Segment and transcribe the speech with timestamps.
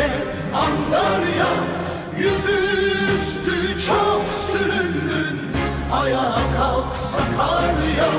[0.00, 0.10] Ege,
[0.54, 1.48] Antalya
[2.18, 5.40] Yüzüstü çok süründün.
[5.92, 8.10] Ayağa kalk Sakarya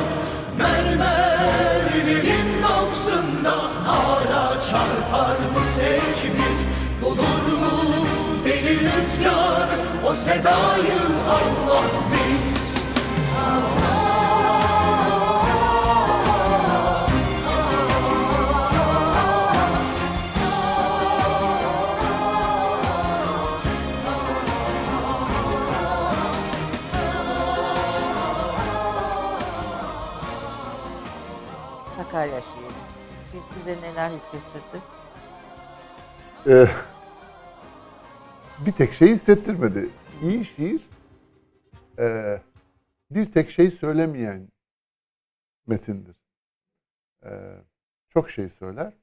[0.57, 3.53] Mermerinin nabzında
[3.85, 6.57] Hala çarpar mı tekbir.
[7.01, 8.05] Bulur mu
[8.45, 9.69] deli rüzgar
[10.07, 11.83] O sedayı Allah
[36.47, 36.67] Ee,
[38.65, 39.89] bir tek şey hissettirmedi.
[40.23, 40.89] İyi şiir
[41.99, 42.37] e,
[43.11, 44.47] bir tek şey söylemeyen
[45.67, 46.15] metindir.
[47.25, 47.31] E,
[48.09, 48.93] çok şey söyler.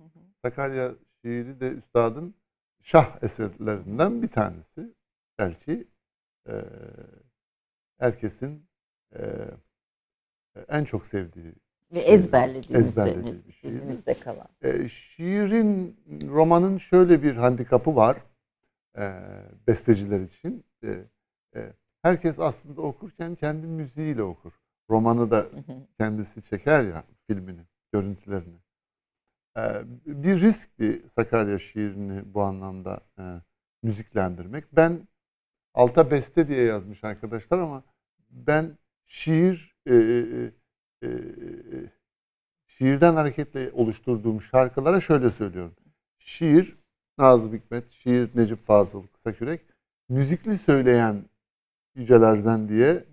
[0.44, 0.92] Sakarya
[1.22, 2.34] şiiri de üstadın
[2.82, 4.94] şah eserlerinden bir tanesi.
[5.38, 5.88] Belki
[6.48, 6.64] e,
[7.98, 8.68] herkesin
[9.16, 9.20] e,
[10.68, 11.54] en çok sevdiği
[11.92, 14.48] ve ezberlediğimiz ezberlediği bir dilimizde kalan.
[14.62, 15.96] E, şiirin,
[16.28, 18.16] romanın şöyle bir handikapı var
[18.98, 19.12] e,
[19.66, 20.64] besteciler için.
[20.84, 21.04] E,
[21.56, 21.72] e,
[22.02, 24.52] herkes aslında okurken kendi müziğiyle okur.
[24.90, 25.46] Romanı da
[25.98, 27.60] kendisi çeker ya filmini,
[27.92, 28.58] görüntülerini.
[29.58, 29.62] E,
[30.06, 33.22] bir riskti Sakarya şiirini bu anlamda e,
[33.82, 34.64] müziklendirmek.
[34.76, 35.08] Ben
[35.74, 37.84] alta beste diye yazmış arkadaşlar ama
[38.30, 40.50] ben şiir e, e,
[41.02, 41.08] e,
[42.66, 45.74] şiirden hareketle oluşturduğum şarkılara şöyle söylüyorum.
[46.18, 46.78] Şiir
[47.18, 49.60] Nazım Hikmet, şiir Necip Fazıl Kısakürek,
[50.08, 51.24] müzikli söyleyen
[51.98, 53.04] Yücelerden diye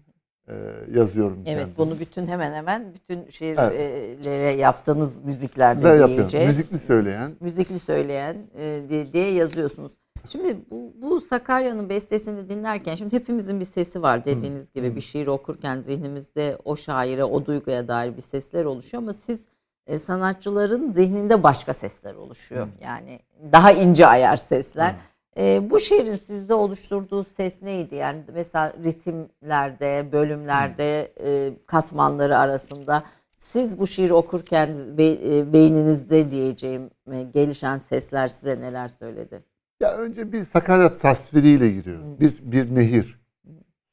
[0.48, 0.54] e,
[0.94, 1.44] yazıyorum.
[1.46, 1.74] Evet kendim.
[1.78, 4.60] bunu bütün hemen hemen bütün şiirlere evet.
[4.60, 6.48] yaptığınız müziklerde diyeceğim.
[6.48, 7.32] Müzikli söyleyen.
[7.40, 9.92] Müzikli söyleyen e, diye yazıyorsunuz.
[10.32, 14.82] Şimdi bu, bu Sakarya'nın bestesini dinlerken şimdi hepimizin bir sesi var dediğiniz hmm.
[14.82, 19.46] gibi bir şiir okurken zihnimizde o şaire o duyguya dair bir sesler oluşuyor ama siz
[19.88, 22.66] e, sanatçıların zihninde başka sesler oluşuyor.
[22.66, 22.72] Hmm.
[22.82, 23.20] Yani
[23.52, 24.92] daha ince ayar sesler.
[24.92, 25.44] Hmm.
[25.44, 27.96] E, bu şiirin sizde oluşturduğu ses neydi?
[27.96, 33.04] Yani mesela ritimlerde, bölümlerde, e, katmanları arasında
[33.38, 39.55] siz bu şiiri okurken be, e, beyninizde diyeceğim e, gelişen sesler size neler söyledi?
[39.80, 42.20] Ya önce bir Sakarya tasviriyle giriyor.
[42.20, 43.20] Bir bir nehir.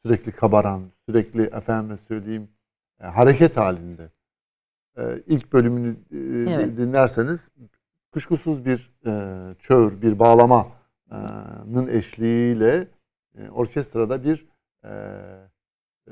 [0.06, 2.49] Sürekli kabaran, sürekli efendime söyleyeyim
[3.00, 4.11] e, hareket halinde.
[4.99, 6.17] E, ilk bölümünü e,
[6.52, 6.76] Evet.
[6.76, 7.49] dinlerseniz
[8.12, 12.88] kuşkusuz bir e, çöğür, bir bağlamanın eşliğiyle
[13.38, 14.46] e, orkestrada bir
[14.85, 14.90] e,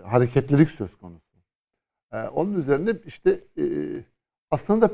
[0.02, 1.36] hareketlilik söz konusu.
[2.12, 3.64] E, onun üzerine işte e,
[4.50, 4.90] aslında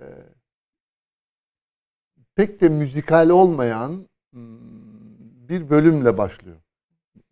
[0.00, 0.06] e,
[2.36, 6.56] pek de müzikal olmayan hmm, bir bölümle başlıyor.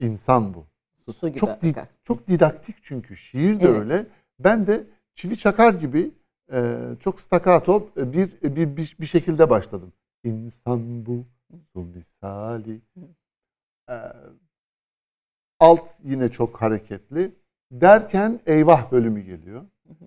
[0.00, 0.66] İnsan bu.
[1.12, 1.74] Su gibi Çok di-
[2.04, 3.80] çok didaktik çünkü şiir de Evet.
[3.80, 4.06] öyle.
[4.38, 4.84] Ben de
[5.14, 6.10] çivi çakar gibi
[6.52, 9.92] e, çok stakato e, bir, bir bir bir şekilde başladım.
[10.24, 11.24] İnsan bu
[11.72, 12.80] su misali.
[13.90, 13.96] E,
[15.60, 17.32] alt yine çok hareketli.
[17.72, 19.64] Derken eyvah bölümü geliyor.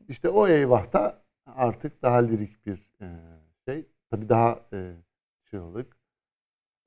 [0.07, 3.36] İşte o eyvahta artık daha lirik bir e.
[4.11, 4.93] Tabii daha e,
[5.43, 5.97] çığlık.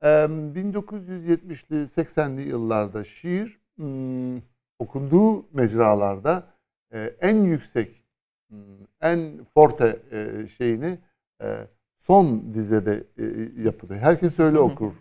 [0.03, 4.43] E, 1970'li 80'li yıllarda şiir hmm,
[4.79, 6.47] okunduğu mecralarda
[6.93, 8.05] e, en yüksek,
[8.49, 8.59] hmm,
[9.01, 10.99] en forte e, şeyini
[11.43, 11.69] e,
[11.99, 13.25] son dizede e,
[13.63, 14.01] yapılıyor.
[14.01, 14.93] Herkes öyle okur.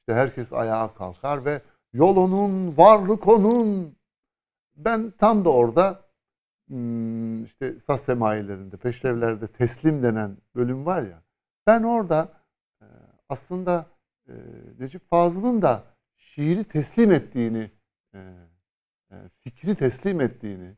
[0.00, 3.96] İşte herkes ayağa kalkar ve yol onun, varlık onun.
[4.76, 6.06] Ben tam da orada
[7.44, 11.25] işte saz semayilerinde, peşrevlerde teslim denen bölüm var ya.
[11.66, 12.28] Ben orada
[12.80, 12.86] e,
[13.28, 13.86] aslında
[14.28, 14.32] e,
[14.78, 15.84] Necip Fazıl'ın da
[16.16, 17.70] şiiri teslim ettiğini,
[18.14, 18.20] e,
[19.40, 20.74] fikri teslim ettiğini,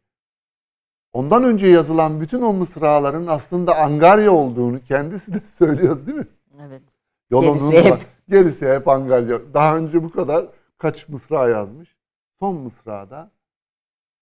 [1.13, 6.29] ondan önce yazılan bütün o mısraların aslında angarya olduğunu kendisi de söylüyor değil mi?
[6.61, 6.83] Evet.
[7.31, 8.07] Yol Gerisi hep.
[8.29, 9.55] Gerisi hep angarya.
[9.55, 10.47] Daha önce bu kadar
[10.79, 11.97] kaç mısra yazmış.
[12.39, 13.31] Son mısrada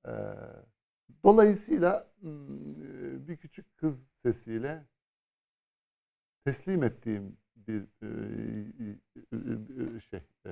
[0.07, 0.13] e,
[1.25, 4.85] dolayısıyla hmm, bir küçük kız sesiyle
[6.47, 10.51] teslim ettiğim bir e, şey e,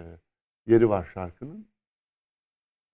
[0.66, 1.68] yeri var şarkının.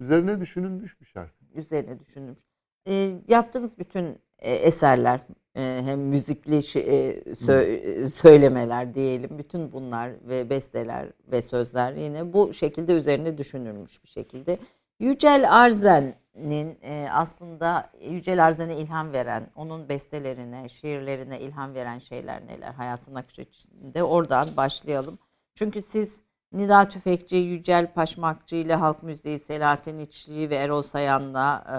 [0.00, 1.44] Üzerine düşünülmüş bir şarkı.
[1.54, 2.40] üzerine düşünülmüş.
[2.88, 5.20] E, yaptığınız bütün e, eserler
[5.56, 12.32] e, hem müzikli şi- e, sö- söylemeler diyelim bütün bunlar ve besteler ve sözler yine
[12.32, 14.58] bu şekilde üzerine düşünülmüş bir şekilde.
[14.98, 22.72] Yücel Arzen'in e, aslında Yücel Arzen'e ilham veren, onun bestelerine, şiirlerine ilham veren şeyler neler
[22.72, 25.18] hayatın akışı içinde oradan başlayalım.
[25.54, 26.22] Çünkü siz
[26.52, 31.78] Nida Tüfekçi, Yücel Paşmakçı ile halk müziği, Selahattin İçli ve Erol Sayan'la e,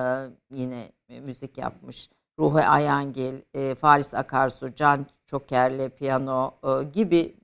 [0.55, 2.09] yine müzik yapmış.
[2.39, 7.35] Ruhi Ayangil, e, Faris Akarsu, Can Çoker'le piyano e, gibi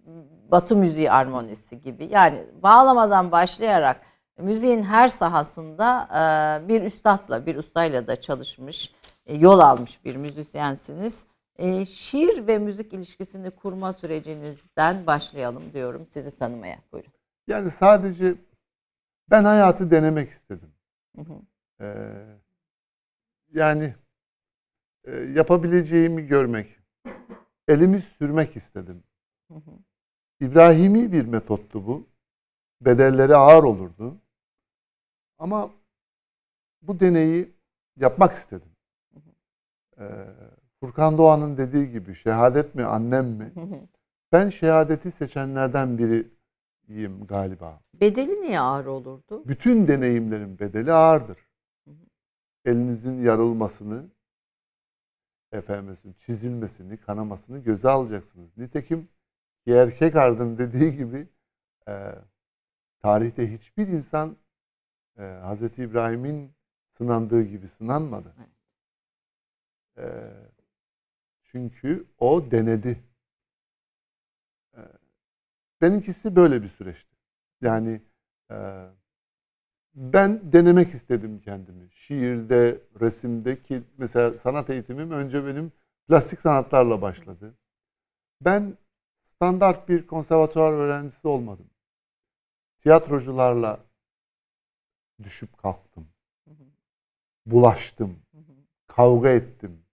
[0.52, 2.10] Batı müziği armonisi gibi.
[2.12, 4.02] Yani bağlamadan başlayarak
[4.38, 8.94] müziğin her sahasında e, bir üstadla, bir ustayla da çalışmış,
[9.26, 11.26] e, yol almış bir müzisyensiniz.
[11.56, 16.78] E, şiir ve müzik ilişkisini kurma sürecinizden başlayalım diyorum sizi tanımaya.
[16.92, 17.12] Buyurun.
[17.48, 18.36] Yani sadece
[19.30, 20.72] ben hayatı denemek istedim.
[21.16, 21.42] Hı hı.
[21.82, 22.26] Ee,
[23.54, 23.96] yani
[25.06, 26.80] e, yapabileceğimi görmek,
[27.68, 29.04] elimi sürmek istedim.
[29.48, 29.72] Hı hı.
[30.40, 32.08] İbrahimi bir metottu bu.
[32.82, 34.18] Bedelleri ağır olurdu.
[35.38, 35.72] Ama
[36.82, 37.54] bu deneyi
[37.96, 38.70] yapmak istedim.
[40.00, 40.26] Ee,
[40.80, 43.54] Furkan Doğan'ın dediği gibi şehadet mi annem mi?
[44.32, 47.82] Ben şehadeti seçenlerden biriyim galiba.
[47.94, 49.44] Bedeli niye ağır olurdu?
[49.48, 51.48] Bütün deneyimlerin bedeli ağırdır.
[52.66, 54.06] Elinizin yarılmasını,
[55.52, 58.58] efendim çizilmesini, kanamasını göze alacaksınız.
[58.58, 59.10] Nitekim
[59.66, 61.28] Kierkegaard'ın dediği gibi
[61.88, 62.16] e,
[63.02, 64.38] tarihte hiçbir insan
[65.18, 66.54] e, Hazreti İbrahim'in
[66.98, 68.34] sınandığı gibi sınanmadı.
[69.98, 70.06] E,
[71.44, 73.04] çünkü o denedi.
[74.74, 74.82] E,
[75.82, 77.16] benimkisi böyle bir süreçti.
[77.62, 78.02] Yani
[78.52, 78.88] e,
[79.96, 81.92] ben denemek istedim kendimi.
[81.92, 85.72] Şiirde, resimde ki mesela sanat eğitimim önce benim
[86.08, 87.58] plastik sanatlarla başladı.
[88.42, 88.78] Ben
[89.22, 91.70] standart bir konservatuvar öğrencisi olmadım.
[92.82, 93.87] Tiyatrocularla
[95.24, 96.08] düşüp kalktım.
[97.46, 98.20] Bulaştım.
[98.88, 99.86] Kavga ettim.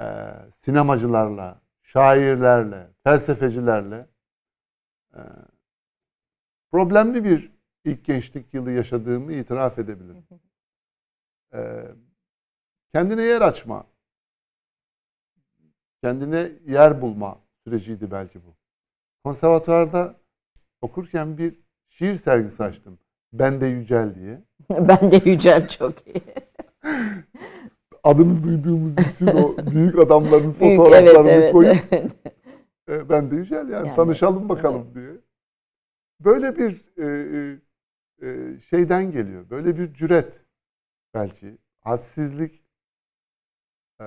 [0.00, 4.06] Ee, sinemacılarla, şairlerle, felsefecilerle.
[5.14, 5.20] Ee,
[6.70, 7.52] problemli bir
[7.84, 10.26] ilk gençlik yılı yaşadığımı itiraf edebilirim.
[11.54, 11.84] Ee,
[12.92, 13.86] kendine yer açma,
[16.02, 18.56] kendine yer bulma süreciydi belki bu.
[19.24, 20.20] Konservatuvarda
[20.80, 22.98] okurken bir şiir sergisi açtım.
[23.38, 24.42] Ben de Yücel diye.
[24.70, 26.22] ben de Yücel çok iyi.
[28.04, 32.12] Adını duyduğumuz bütün o büyük adamların fotoğraflarını evet, evet, koyup evet.
[32.88, 35.10] e, ben de Yücel yani, Yani, tanışalım bakalım diye.
[36.20, 37.58] Böyle bir e, e,
[38.28, 39.50] e, şeyden geliyor.
[39.50, 40.40] Böyle bir cüret
[41.14, 41.58] belki.
[41.80, 42.64] Hadsizlik
[44.00, 44.06] e,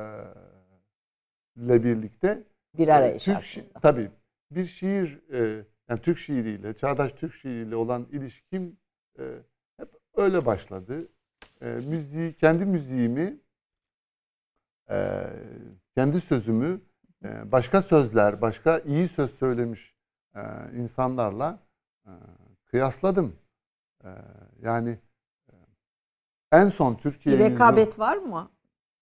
[1.56, 2.44] ile birlikte
[2.78, 3.80] Bir e, arayış Türk aslında.
[3.82, 4.12] tabii
[4.52, 8.78] bir şiir e, yani Türk şiiriyle, çağdaş Türk şiiriyle olan ilişkim
[9.20, 9.24] e,
[9.78, 11.08] hep öyle başladı.
[11.62, 13.40] E, müziği, kendi müziğimi,
[14.90, 15.24] e,
[15.96, 16.82] kendi sözümü
[17.24, 19.96] e, başka sözler, başka iyi söz söylemiş
[20.36, 20.42] e,
[20.78, 21.60] insanlarla
[22.06, 22.12] e,
[22.66, 23.36] kıyasladım.
[24.06, 24.10] E,
[24.62, 25.00] yani
[25.50, 25.54] e,
[26.52, 28.52] en son Bir Türkiye'nin rekabet var mı?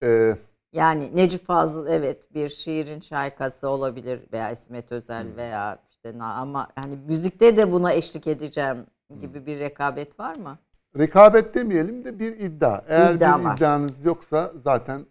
[0.04, 0.38] e,
[0.74, 5.38] Yani Necip Fazıl evet bir şiirin şarkısı olabilir veya İsmet Özel Hmm.
[5.38, 8.86] veya işte ama hani müzikte de buna eşlik edeceğim
[9.22, 10.60] gibi bir rekabet var mı?
[10.98, 12.84] rekabet demeyelim de bir iddia.
[12.88, 13.56] Eğer İddia bir var.
[13.58, 15.06] iddianız yoksa zaten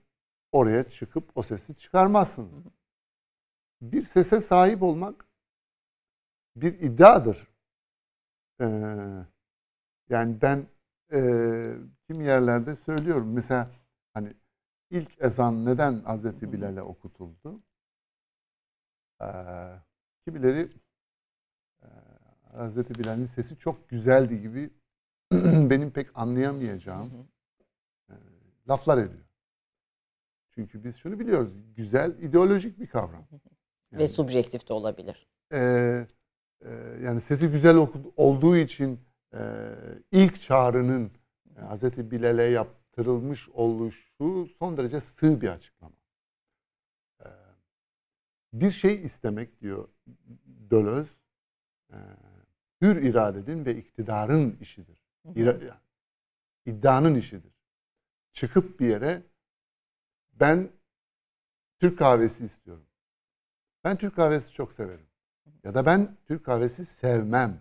[0.53, 2.65] oraya çıkıp o sesi çıkarmazsınız.
[3.83, 5.27] Bir sese sahip olmak
[6.57, 7.49] bir iddiadır.
[8.61, 8.67] Ee,
[10.09, 10.67] yani ben
[11.13, 11.19] e,
[12.07, 13.33] kimi yerlerde söylüyorum.
[13.33, 13.71] Mesela
[14.15, 14.35] hani
[14.91, 17.61] ilk ezan neden Hazreti Bilal'e okutuldu?
[19.23, 19.27] Ee,
[20.25, 20.69] kimileri
[22.57, 24.71] Hazreti Bilal'in sesi çok güzeldi gibi
[25.71, 27.29] benim pek anlayamayacağım
[28.09, 28.15] e,
[28.69, 29.25] laflar ediyor.
[30.51, 31.53] Çünkü biz şunu biliyoruz.
[31.77, 33.27] Güzel ideolojik bir kavram.
[33.33, 33.39] Ve
[34.03, 35.29] Yani, subjektif de olabilir.
[35.53, 35.59] e,
[36.65, 36.71] e,
[37.03, 39.01] yani sesi güzel oku- olduğu için
[39.35, 39.41] e,
[40.13, 41.11] ilk çağrının
[41.57, 45.95] e, Hazreti Bilal'e yaptırılmış oluşu son derece sığ bir açıklama.
[47.21, 47.29] E,
[48.53, 49.89] bir şey istemek diyor
[50.71, 51.19] Dölöz,
[51.93, 51.97] e,
[52.85, 54.97] hür iradenin ve iktidarın işidir.
[55.25, 55.79] İra-
[56.67, 57.53] iddianın işidir.
[58.33, 59.23] Çıkıp bir yere
[60.33, 60.69] ben
[61.79, 62.87] Türk kahvesi istiyorum.
[63.85, 65.07] Ben Türk kahvesi çok severim.
[65.65, 67.61] Ya da ben Türk kahvesi sevmem.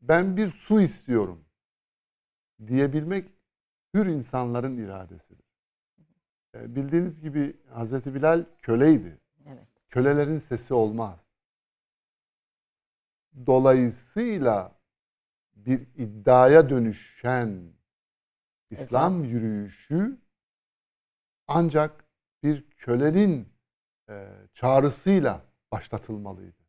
[0.00, 1.44] Ben bir su istiyorum
[2.66, 3.28] diyebilmek
[3.94, 5.46] hür insanların iradesidir.
[6.54, 9.18] E, Bildiğiniz gibi Hazreti Bilal köleydi.
[9.46, 9.68] Evet.
[9.90, 11.20] Kölelerin sesi olmaz.
[13.46, 14.72] Dolayısıyla
[15.56, 17.72] bir iddiaya dönüşen
[18.70, 20.18] İslam yürüyüşü
[21.48, 22.04] ancak
[22.42, 23.48] bir kölenin
[24.08, 26.62] e, çağrısıyla başlatılmalıydı.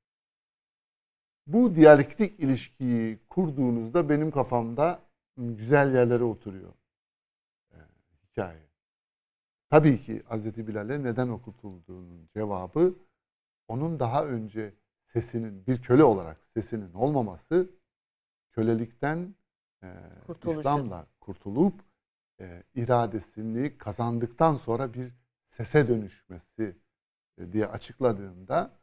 [1.48, 5.00] Bu diyalektik ilişkiyi kurduğunuzda benim kafamda
[5.38, 6.74] güzel yerlere oturuyor
[7.72, 7.78] e,
[8.24, 8.68] hikaye.
[9.70, 12.96] Tabii ki Hazreti Bilal'e neden okutulduğunun cevabı
[13.68, 14.74] onun daha önce
[15.14, 17.70] sesinin bir köle olarak sesinin olmaması
[18.52, 19.36] kölelikten
[19.84, 19.88] e,
[20.28, 20.60] Kurtuluşu.
[20.60, 21.82] İslam'la kurtulup
[22.40, 25.14] e, iradesini kazandıktan sonra bir
[25.50, 26.78] sese dönüşmesi
[27.38, 28.80] e, diye açıkladığımda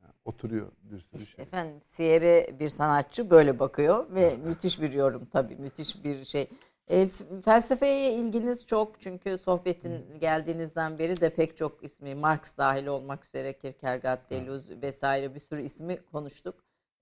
[0.00, 1.42] e, oturuyor bir sürü İşte şey.
[1.42, 6.50] efendim Siyer'e bir sanatçı böyle bakıyor ve müthiş bir yorum tabii müthiş bir şey.
[6.90, 7.08] E,
[7.44, 13.52] felsefeye ilginiz çok çünkü sohbetin geldiğinizden beri de pek çok ismi Marx dahil olmak üzere
[13.52, 16.54] Kierkegaard, Deleuze vesaire bir sürü ismi konuştuk.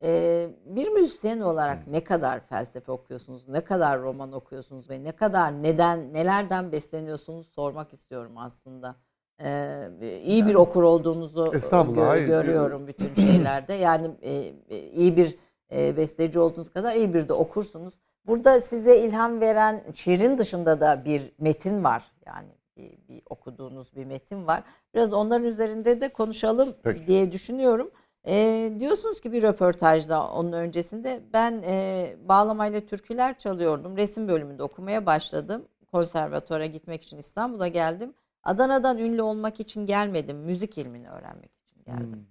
[0.03, 5.63] E, bir müzisyen olarak ne kadar felsefe okuyorsunuz, ne kadar roman okuyorsunuz ve ne kadar
[5.63, 8.97] neden nelerden besleniyorsunuz sormak istiyorum aslında.
[9.43, 13.75] E, iyi bir okur olduğunuzu Estağfurullah, gö- görüyorum bütün şeylerde.
[13.85, 14.33] Yani e,
[14.69, 15.39] e, iyi bir
[15.73, 17.95] e, besteci olduğunuz kadar iyi bir de okursunuz.
[18.27, 22.05] Burada size ilham veren şiirin dışında da bir metin var.
[22.27, 24.63] Yani bir, bir okuduğunuz bir metin var.
[24.95, 27.07] Biraz onların üzerinde de konuşalım Peki.
[27.07, 27.91] diye düşünüyorum.
[28.27, 33.97] E, diyorsunuz ki bir röportajda onun öncesinde ben e, bağlamayla türküler çalıyordum.
[33.97, 35.65] Resim bölümünde okumaya başladım.
[35.93, 38.15] Konservatuara gitmek için İstanbul'a geldim.
[38.43, 40.37] Adana'dan ünlü olmak için gelmedim.
[40.37, 42.13] Müzik ilmini öğrenmek için geldim.
[42.13, 42.25] Hmm,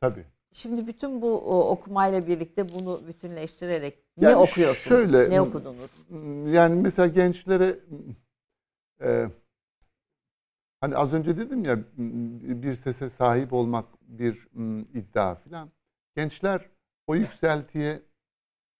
[0.00, 0.26] tabii.
[0.58, 1.30] Şimdi bütün bu
[1.70, 4.88] okumayla birlikte bunu bütünleştirerek ne Yani okuyorsunuz?
[5.12, 5.90] şöyle- ne okudunuz?
[6.54, 7.78] Yani mesela gençlere
[9.02, 9.28] e,
[10.80, 11.78] hani az önce dedim ya
[12.62, 15.70] bir sese sahip olmak bir m, iddia filan.
[16.16, 16.68] Gençler
[17.06, 18.02] o yükseltiye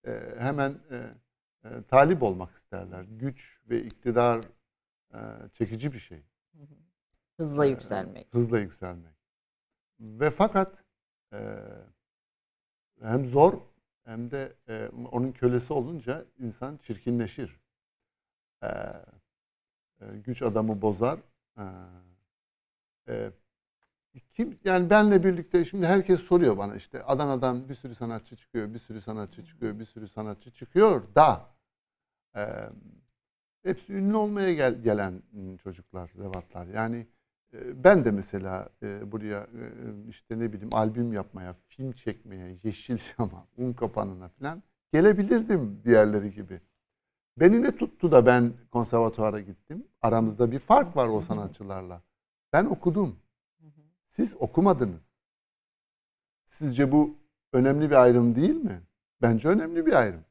[0.07, 0.95] e, hemen e,
[1.69, 3.01] e, talip olmak isterler.
[3.09, 4.41] Güç ve iktidar
[5.13, 5.17] e,
[5.53, 6.23] çekici bir şey.
[7.37, 8.27] Hızla Ee, yükselmek.
[8.33, 9.13] Hızla yükselmek.
[9.99, 10.83] Ve fakat
[11.33, 11.39] e,
[13.01, 13.53] hem zor
[14.05, 17.59] hem de e, onun kölesi olunca insan çirkinleşir.
[18.63, 18.69] E,
[19.99, 21.19] güç adamı bozar.
[21.57, 21.63] E,
[23.07, 23.31] e,
[24.31, 28.79] kim yani benle birlikte şimdi herkes soruyor bana işte Adana'dan bir sürü sanatçı çıkıyor, bir
[28.79, 31.49] sürü sanatçı çıkıyor, bir sürü sanatçı çıkıyor da
[32.35, 32.69] e,
[33.63, 35.21] hepsi ünlü olmaya gel, gelen
[35.63, 36.67] çocuklar, zevatlar.
[36.67, 37.07] Yani
[37.53, 39.63] ben de mesela e, buraya e,
[40.09, 44.63] işte ne bileyim albüm yapmaya, film çekmeye, Yeşilçam'a, Un Kapanı'na falan
[44.93, 46.61] gelebilirdim diğerleri gibi.
[47.37, 49.87] Beni ne tuttu da ben konservatuara gittim?
[50.01, 52.01] Aramızda bir fark var o sanatçılarla.
[52.53, 53.19] Ben okudum.
[54.07, 55.01] Siz okumadınız.
[56.45, 57.17] Sizce bu
[57.53, 58.81] önemli bir ayrım değil mi?
[59.21, 60.25] Bence önemli bir ayrım.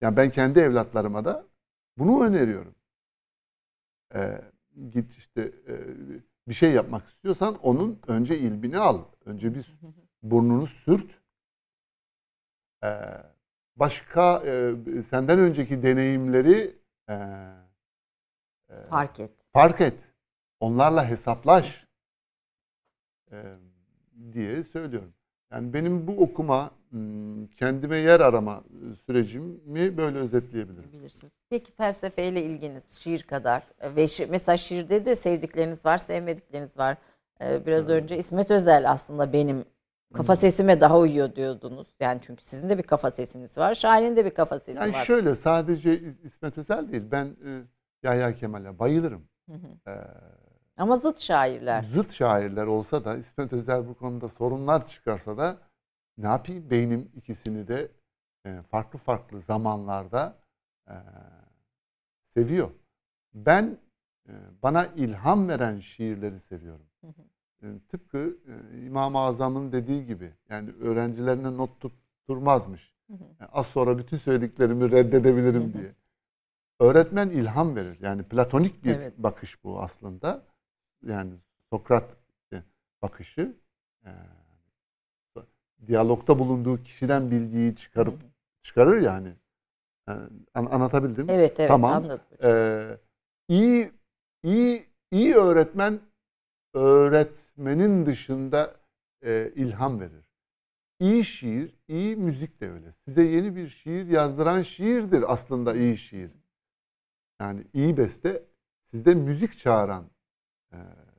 [0.00, 1.46] Yani ben kendi evlatlarıma da
[1.98, 2.74] bunu öneriyorum.
[4.14, 4.40] Ee,
[4.90, 5.74] git işte e,
[6.48, 9.04] bir şey yapmak istiyorsan onun önce ilbini al.
[9.24, 9.72] Önce bir
[10.22, 11.18] burnunu sürt.
[12.84, 13.00] Ee,
[13.76, 16.76] başka e, senden önceki deneyimleri
[17.08, 17.14] e,
[18.70, 19.32] e, Fark et.
[19.52, 20.08] fark et.
[20.60, 21.86] Onlarla hesaplaş
[23.32, 23.54] e,
[24.32, 25.14] diye söylüyorum.
[25.52, 28.64] Yani benim bu okuma m, kendime yer arama
[29.06, 30.92] sürecimi böyle özetleyebilirim.
[30.92, 31.32] Bilirsiniz.
[31.52, 36.96] Peki felsefeyle ilginiz şiir kadar e, ve şi- mesela şiirde de sevdikleriniz var, sevmedikleriniz var.
[37.40, 39.64] Ee, Biraz önce İsmet Özel aslında benim
[40.14, 41.86] kafa sesime daha uyuyor diyordunuz.
[42.00, 45.04] Yani çünkü sizin de bir kafa sesiniz var, şairin de bir kafa sesi Yani var.
[45.04, 47.02] şöyle sadece İs- İsmet Özel değil.
[47.10, 47.62] Ben e,
[48.02, 49.28] Yahya Kemal'e bayılırım.
[49.50, 49.90] Hı hı.
[49.90, 49.94] E,
[50.76, 51.82] Ama zıt şairler.
[51.82, 55.56] zıt şairler olsa da İsmet Özel bu konuda sorunlar çıkarsa da
[56.18, 57.88] ne yapayım beynim ikisini de
[58.46, 60.34] e, farklı farklı zamanlarda
[60.88, 60.94] e,
[62.34, 62.70] seviyor.
[63.34, 63.78] Ben
[64.28, 66.86] e, bana ilham veren şiirleri seviyorum.
[67.00, 67.22] Hı hı.
[67.66, 68.36] E, tıpkı
[68.72, 72.94] e, İmam-ı Azam'ın dediği gibi yani öğrencilerine not tutturmazmış.
[73.06, 73.24] Hı hı.
[73.40, 75.94] Yani az sonra bütün söylediklerimi reddedebilirim diye.
[76.80, 77.98] Öğretmen ilham verir.
[78.00, 79.18] Yani platonik bir Evet.
[79.18, 80.42] bakış bu aslında.
[81.06, 81.32] Yani
[81.70, 82.16] Sokrat
[83.02, 83.56] bakışı.
[84.04, 84.10] e,
[85.86, 88.20] diyalogta bulunduğu kişiden bilgiyi çıkarıp
[88.62, 89.28] çıkarır yani.
[90.06, 91.26] An- anlatabildim.
[91.26, 91.32] mi?
[91.32, 91.92] Evet evet Tamam.
[91.92, 92.20] anladım.
[92.42, 92.98] Ee,
[93.48, 93.92] iyi
[94.42, 96.00] iyi iyi öğretmen
[96.74, 98.74] öğretmenin dışında
[99.24, 100.28] e, ilham verir.
[101.00, 102.92] İyi şiir, iyi müzik de öyle.
[102.92, 106.30] Size yeni bir şiir yazdıran şiirdir aslında iyi şiir.
[107.40, 108.42] Yani iyi beste
[108.82, 110.04] sizde müzik çağıran
[110.72, 110.78] e,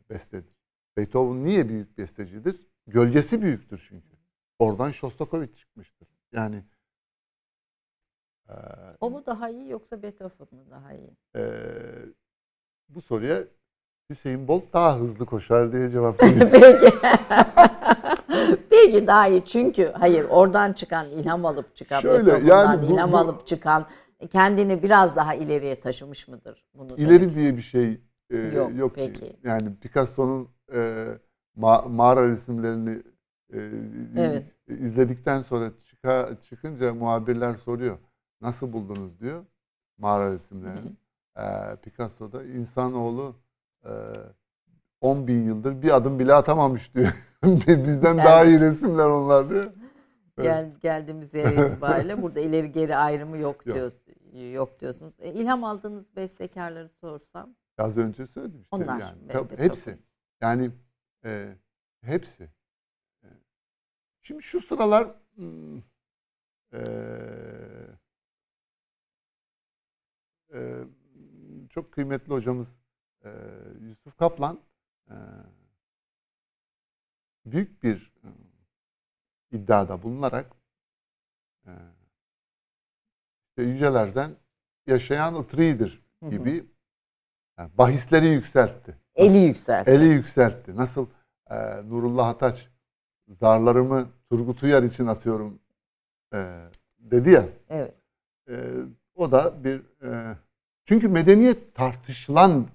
[0.09, 0.53] bestedir.
[0.97, 2.67] Beethoven niye büyük bestecidir?
[2.87, 4.17] Gölgesi büyüktür çünkü.
[4.59, 6.07] Oradan Shostakovich çıkmıştır.
[6.31, 6.63] Yani
[8.49, 8.53] e,
[9.01, 11.17] O mu daha iyi yoksa Beethoven mu daha iyi?
[11.35, 11.41] ee,
[12.89, 13.43] bu soruya
[14.09, 16.49] Hüseyin Bolt daha hızlı koşar diye cevap veriyorum.
[16.51, 16.95] Peki.
[18.69, 23.11] Peki daha iyi çünkü hayır oradan çıkan ilham alıp çıkan Şöyle, Beethoven'dan yani bu- ilham
[23.11, 23.85] bu- alıp çıkan
[24.31, 26.65] kendini biraz daha ileriye taşımış mıdır?
[26.73, 28.91] Bunu demek İleri diye bir şey e, Yok, yok.
[28.95, 29.35] peki.
[29.43, 31.07] Yani Picasso'nun e,
[31.57, 33.03] ma- mağara resimlerini
[33.53, 33.59] e,
[34.17, 34.43] Evet.
[34.67, 37.97] izledikten sonra çıka, çıkınca muhabirler soruyor.
[38.43, 39.45] Nasıl buldunuz diyor
[39.97, 40.91] mağara resimlerini.
[41.37, 43.35] E, Picasso'da insanoğlu
[43.85, 43.91] e,
[45.01, 47.13] 10 bin yıldır bir adım bile atamamış diyor.
[47.67, 49.73] Bizden daha iyi resimler onlar diyor.
[50.41, 53.75] Gel, geldiğimiz yer itibariyle burada ileri geri ayrımı yok, Yok.
[53.75, 54.05] diyoruz,
[54.53, 55.19] yok diyorsunuz.
[55.19, 58.75] E, ilham aldığınız bestekarları sorsam Az önce söyledim işte.
[58.75, 59.27] Onlar, yani.
[59.31, 59.97] Tabii, hepsi.
[60.41, 60.71] Yani
[61.25, 61.57] e,
[62.01, 62.43] hepsi.
[63.23, 63.27] E,
[64.21, 65.77] Şimdi şu sıralar hmm,
[66.73, 66.81] e,
[70.53, 70.83] e,
[71.69, 72.75] çok kıymetli hocamız
[73.25, 73.29] e,
[73.81, 74.59] Yusuf Kaplan
[75.09, 75.15] e,
[77.45, 78.27] büyük bir e,
[79.51, 80.51] iddiada bulunarak
[81.65, 81.71] e,
[83.49, 84.31] işte yücelerden
[84.87, 86.29] yaşayan ıtridir Hı hı.
[86.29, 86.65] gibi
[87.57, 88.97] yani bahisleri yükseltti.
[89.15, 89.91] eli yükseltti.
[89.91, 90.75] Eli yükseltti.
[90.75, 91.07] Nasıl
[91.49, 91.55] e,
[91.89, 92.69] Nurullah Ataç
[93.27, 95.59] zarlarımı Turgut Uyar için atıyorum
[96.33, 97.45] e, dedi ya.
[97.69, 97.93] Evet.
[98.49, 98.73] E,
[99.15, 100.37] o da bir e,
[100.85, 102.67] çünkü medeniyet tartışılan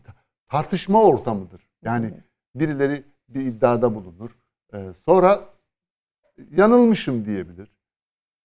[0.48, 1.68] tartışma ortamıdır.
[1.82, 2.14] Yani
[2.54, 4.30] birileri bir iddiada bulunur.
[4.74, 5.44] E, sonra
[6.50, 7.68] yanılmışım diyebilir.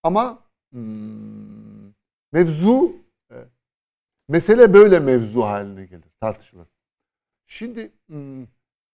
[0.04, 0.40] Ama
[0.72, 1.94] hmm,
[2.32, 2.96] mevzu
[3.32, 3.36] e,
[4.28, 6.68] mesele böyle mevzu haline gelir, tartışılır.
[7.46, 8.48] Şimdi hmm,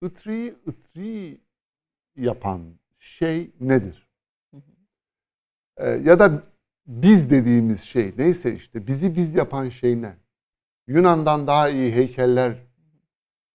[0.04, 1.42] ıtriyi ıtri
[2.16, 2.62] yapan
[3.00, 4.10] şey nedir?
[5.78, 6.44] E, ya da
[6.90, 10.18] biz dediğimiz şey neyse işte bizi biz yapan şey ne?
[10.88, 12.58] Yunan'dan daha iyi heykeller,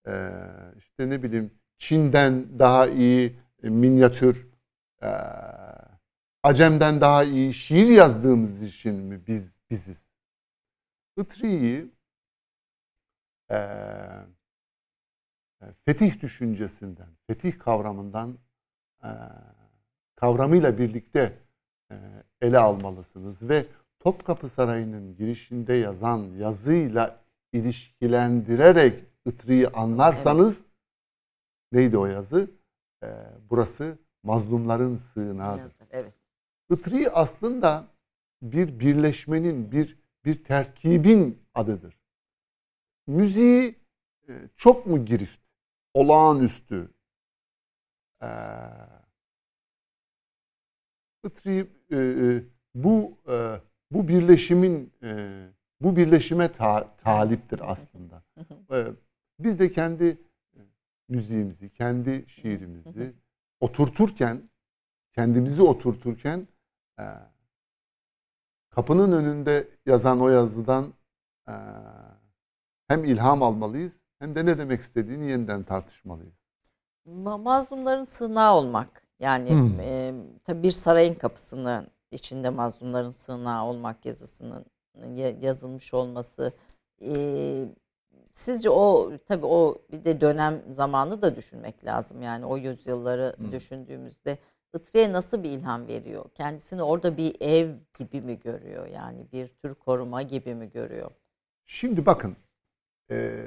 [0.07, 0.31] e,
[0.79, 4.49] işte ne bileyim Çin'den daha iyi e, minyatür,
[5.03, 5.09] e,
[6.43, 10.11] Acem'den daha iyi şiir yazdığımız için mi biz biziz?
[11.17, 11.93] Itri'yi
[13.51, 13.59] e,
[15.85, 18.39] fetih düşüncesinden, fetih kavramından
[19.05, 19.11] e,
[20.17, 21.44] kavramıyla birlikte
[22.41, 23.67] ele almalısınız ve
[23.99, 27.21] Topkapı Sarayı'nın girişinde yazan yazıyla
[27.53, 30.65] ilişkilendirerek Itri'yi anlarsanız
[31.73, 32.51] neydi o yazı?
[33.03, 33.09] E,
[33.51, 35.73] burası mazlumların sığınağıdır.
[35.91, 36.13] Evet.
[36.71, 37.85] Itri aslında
[38.43, 41.99] bir birleşmenin, bir bir terkibin adıdır.
[43.07, 43.75] Müziği
[44.29, 45.41] e, çok mu girift,
[45.95, 46.91] olağanüstü?
[48.23, 48.27] Ee,
[51.25, 52.43] Itri e, e,
[52.75, 53.61] bu e,
[53.91, 55.45] bu birleşimin e,
[55.81, 58.23] bu birleşime ta, taliptir aslında.
[58.73, 58.87] E,
[59.39, 60.61] biz de kendi e,
[61.09, 63.15] müziğimizi, kendi şiirimizi
[63.61, 64.43] oturturken,
[65.13, 66.49] kendimizi oturturken
[66.99, 67.05] e,
[68.71, 70.95] kapının önünde yazan o yazıdan
[71.49, 71.55] e,
[72.89, 76.35] hem ilham almalıyız hem de ne demek istediğini yeniden tartışmalıyız.
[77.07, 79.04] Ma- Mazlumların sığınağı olmak.
[79.25, 79.81] Yani Hmm.
[79.81, 84.65] e, tabii bir sarayın kapısının içinde mazlumların sığınağı olmak yazısının
[85.15, 86.53] ya- yazılmış olması.
[87.03, 87.65] e,
[88.33, 92.23] sizce o tabii o bir de dönem zamanı da düşünmek lazım.
[92.23, 93.53] Yani o yüzyılları Hmm.
[93.53, 94.39] düşündüğümüzde
[94.75, 96.25] Itri'ye nasıl bir ilham veriyor?
[96.35, 98.87] Kendisini orada bir ev gibi mi görüyor?
[98.87, 101.11] Yani bir tür koruma gibi mi görüyor?
[101.67, 102.37] Şimdi bakın,
[103.11, 103.47] e,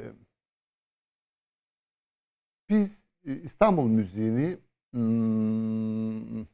[2.69, 4.57] biz İstanbul müziğini
[4.93, 6.45] hmm, e,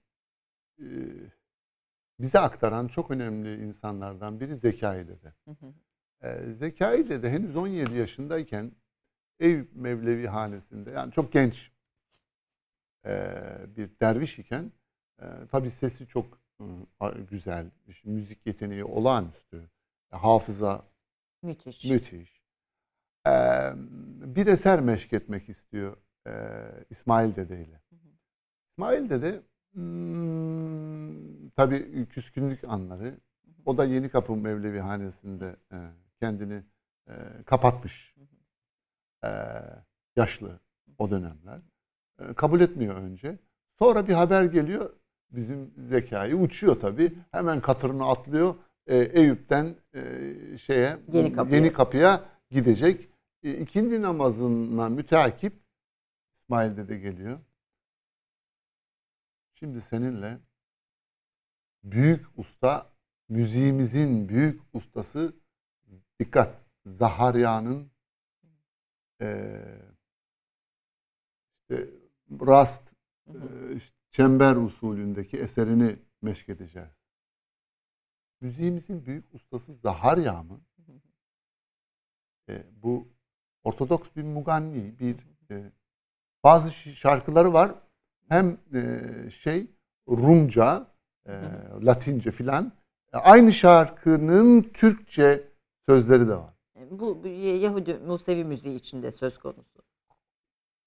[2.19, 5.33] bize aktaran çok önemli insanlardan biri Zekai Dede.
[5.45, 5.73] Hı hı.
[6.27, 8.71] E, Zekai Dede henüz 17 yaşındayken
[9.39, 11.71] Eyüp Mevlevi hanesinde yani çok genç
[13.05, 13.33] e,
[13.77, 14.71] bir derviş iken
[15.21, 16.25] e, tabii sesi çok
[16.61, 16.63] e,
[16.99, 17.71] a- güzel,
[18.03, 19.69] müzik yeteneği olağanüstü,
[20.11, 20.93] hafıza
[21.43, 21.85] Müthiş.
[21.85, 22.43] Müthiş.
[23.27, 23.73] Ee,
[24.35, 26.31] bir eser meşk etmek istiyor e,
[26.89, 27.81] İsmail Dede ile.
[28.73, 29.41] İsmail Dede
[29.73, 33.17] hmm, tabii küskünlük anları.
[33.65, 35.77] O da Yeni Kapı Mevlevi Hanesi'nde e,
[36.19, 36.63] kendini
[37.07, 37.13] e,
[37.45, 38.15] kapatmış.
[39.23, 39.29] E,
[40.15, 40.59] yaşlı
[40.97, 41.59] o dönemler.
[42.19, 43.37] E, kabul etmiyor önce.
[43.79, 44.89] Sonra bir haber geliyor.
[45.31, 47.13] Bizim zekayı uçuyor tabii.
[47.31, 48.55] Hemen katırını atlıyor.
[48.87, 51.57] E, Eyüp'ten e, şeye Yeni Kapı'ya.
[51.57, 53.09] Yeni Kapı'ya gidecek.
[53.43, 55.53] E, ikindi namazına müteakip
[56.39, 57.39] İsmail Dede geliyor.
[59.63, 60.39] Şimdi seninle
[61.83, 62.93] büyük usta,
[63.29, 65.35] müziğimizin büyük ustası
[66.19, 67.91] dikkat Zaharya'nın
[69.21, 69.59] e,
[71.61, 71.89] işte
[72.41, 72.93] rast
[73.27, 73.35] e,
[74.11, 76.97] çember usulündeki eserini meşk edeceğiz.
[78.41, 80.61] Müziğimizin büyük ustası Zaharya mı?
[82.49, 83.07] E, bu
[83.63, 85.15] Ortodoks bir muganni, bir
[85.51, 85.71] e,
[86.43, 87.82] bazı şarkıları var.
[88.29, 89.67] Hem e, şey
[90.09, 90.87] Rumca,
[91.25, 91.31] e,
[91.81, 92.71] Latince filan.
[93.13, 95.47] E, aynı şarkının Türkçe
[95.85, 96.53] sözleri de var.
[96.91, 99.83] Bu, bu Yahudi Musevi müziği içinde söz konusu.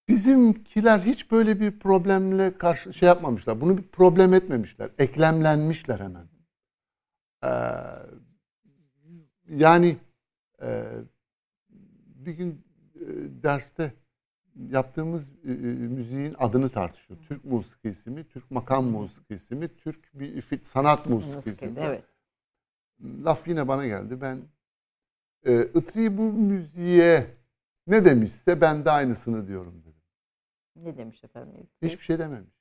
[0.09, 3.61] Bizimkiler hiç böyle bir problemle karşı şey yapmamışlar.
[3.61, 4.91] Bunu bir problem etmemişler.
[4.99, 6.29] Eklemlenmişler hemen.
[7.45, 7.49] Ee,
[9.49, 9.97] yani
[10.63, 10.85] e,
[12.15, 13.05] bir gün e,
[13.43, 13.93] derste
[14.71, 17.21] yaptığımız e, e, müziğin adını tartışıyor.
[17.29, 21.53] Türk musikisi mi, Türk makam musikisi mi, Türk bir sanat musikisi mi?
[21.53, 22.05] Musikisi, evet.
[23.25, 24.21] Laf yine bana geldi.
[24.21, 24.43] Ben
[25.47, 27.27] e, Itri bu müziğe
[27.87, 30.03] ne demişse ben de aynısını diyorum dedim.
[30.77, 31.67] Ne demiş efendim?
[31.83, 32.57] Hiçbir şey dememiş.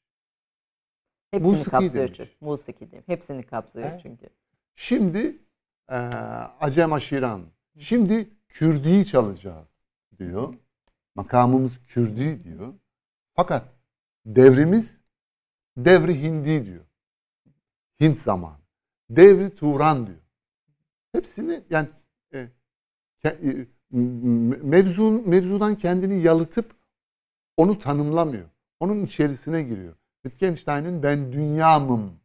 [1.31, 2.17] Hepsini musiki kapsıyor demiş.
[2.17, 2.31] çünkü.
[2.41, 3.07] Musiki demiş.
[3.07, 3.99] Hepsini kapsıyor He.
[4.01, 4.29] çünkü.
[4.75, 5.37] Şimdi
[5.89, 5.95] e,
[6.59, 7.41] Acem Aşiran,
[7.77, 9.67] şimdi Kürdi'yi çalacağız
[10.17, 10.53] diyor.
[11.15, 12.73] Makamımız Kürdi diyor.
[13.33, 13.65] Fakat
[14.25, 15.01] devrimiz
[15.77, 16.85] devri Hindi diyor.
[17.99, 18.57] Hint zamanı.
[19.09, 20.19] Devri Turan diyor.
[21.11, 21.89] Hepsini yani
[22.33, 22.49] e,
[23.25, 26.75] e, mevzun, mevzudan kendini yalıtıp
[27.57, 28.49] onu tanımlamıyor.
[28.79, 29.95] Onun içerisine giriyor.
[30.23, 32.19] Wittgenstein'in ben dünyamım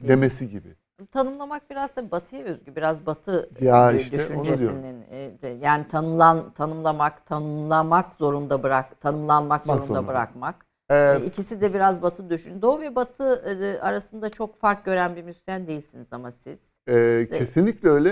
[0.00, 0.76] demesi gibi.
[1.10, 2.76] Tanımlamak biraz da batıya özgü.
[2.76, 5.04] Biraz batı Ya işte düşüncesinin
[5.42, 10.06] e, yani tanımlan tanımlamak, tanımlamak zorunda bırak, tanımlanmak Bak zorunda zorunda.
[10.08, 10.66] bırakmak.
[10.90, 12.62] Ee, İkisi de biraz batı düşün.
[12.62, 16.72] Doğu ve batı e, arasında çok fark gören bir müzisyen değilsiniz ama siz.
[16.88, 18.10] e, kesinlikle öyle.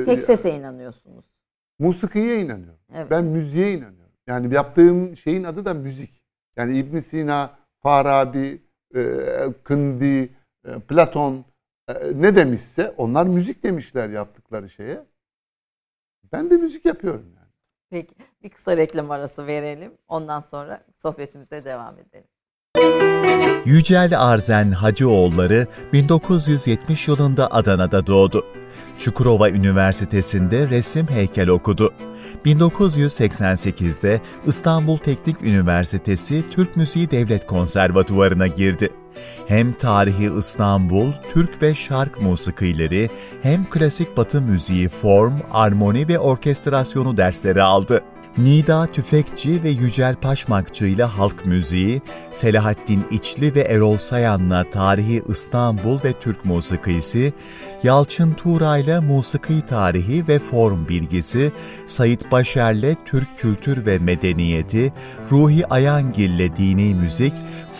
[0.00, 1.24] E, Tek sese inanıyorsunuz.
[1.78, 2.80] Musikiye inanıyorum.
[2.94, 3.10] Evet.
[3.10, 4.12] Ben müziğe inanıyorum.
[4.26, 6.22] Yani yaptığım şeyin adı da müzik.
[6.56, 7.50] Yani İbn Sina,
[7.82, 8.62] Farabi,
[9.68, 10.28] Kindi,
[10.64, 11.44] e, Platon
[12.14, 15.04] ne demişse onlar müzik demişler yaptıkları şeye.
[16.32, 17.52] Ben de müzik yapıyorum yani.
[17.90, 19.98] Peki bir kısa reklam arası verelim.
[20.08, 22.28] Ondan sonra sohbetimize devam edelim.
[23.64, 28.44] Yücel Arzen Hacıoğulları 1970 yılında Adana'da doğdu.
[28.98, 31.94] Çukurova Üniversitesi'nde resim heykel okudu.
[32.44, 38.90] 1988'de İstanbul Teknik Üniversitesi Türk Müziği Devlet Konservatuvarı'na girdi.
[39.46, 43.10] Hem tarihi İstanbul, Türk ve şark musikileri,
[43.42, 48.02] hem klasik batı müziği form, armoni ve orkestrasyonu dersleri aldı.
[48.38, 55.98] Nida Tüfekçi ve Yücel Paşmakçı ile halk müziği, Selahattin İçli ve Erol Sayan'la tarihi İstanbul
[56.04, 57.32] ve Türk musikisi,
[57.82, 61.52] Yalçın Tuğra ile musiki tarihi ve form bilgisi,
[61.86, 64.92] Sayit Başer'le Türk kültür ve medeniyeti,
[65.30, 67.32] Ruhi Ayangil ile dini müzik,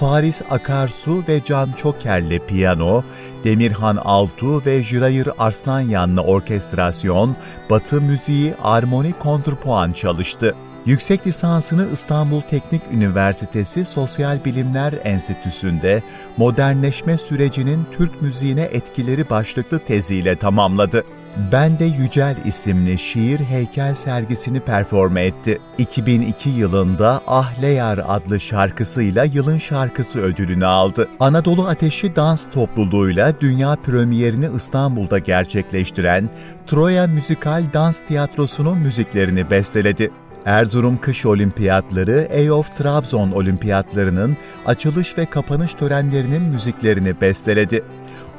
[0.03, 3.03] Faris Akarsu ve Can Çoker'le piyano,
[3.45, 7.37] Demirhan Altu ve Jirayır Arslanyan'la orkestrasyon,
[7.71, 10.55] Batı müziği, armoni kontrpuan çalıştı.
[10.87, 16.03] Yüksek lisansını İstanbul Teknik Üniversitesi Sosyal Bilimler Enstitüsü'nde
[16.37, 21.05] modernleşme sürecinin Türk müziğine etkileri başlıklı teziyle tamamladı.
[21.37, 25.61] Ben de Yücel isimli şiir heykel sergisini performe etti.
[25.79, 31.09] 2002 yılında Ahleyar adlı şarkısıyla yılın şarkısı ödülünü aldı.
[31.21, 36.31] Anadolu Ateşi Dans Topluluğu'yla dünya premierini İstanbul'da gerçekleştiren
[36.67, 40.11] Troya Müzikal Dans Tiyatrosu'nun müziklerini besteledi.
[40.45, 47.85] Erzurum Kış Olimpiyatları, EOF Trabzon Olimpiyatlarının açılış ve kapanış törenlerinin müziklerini besteledi.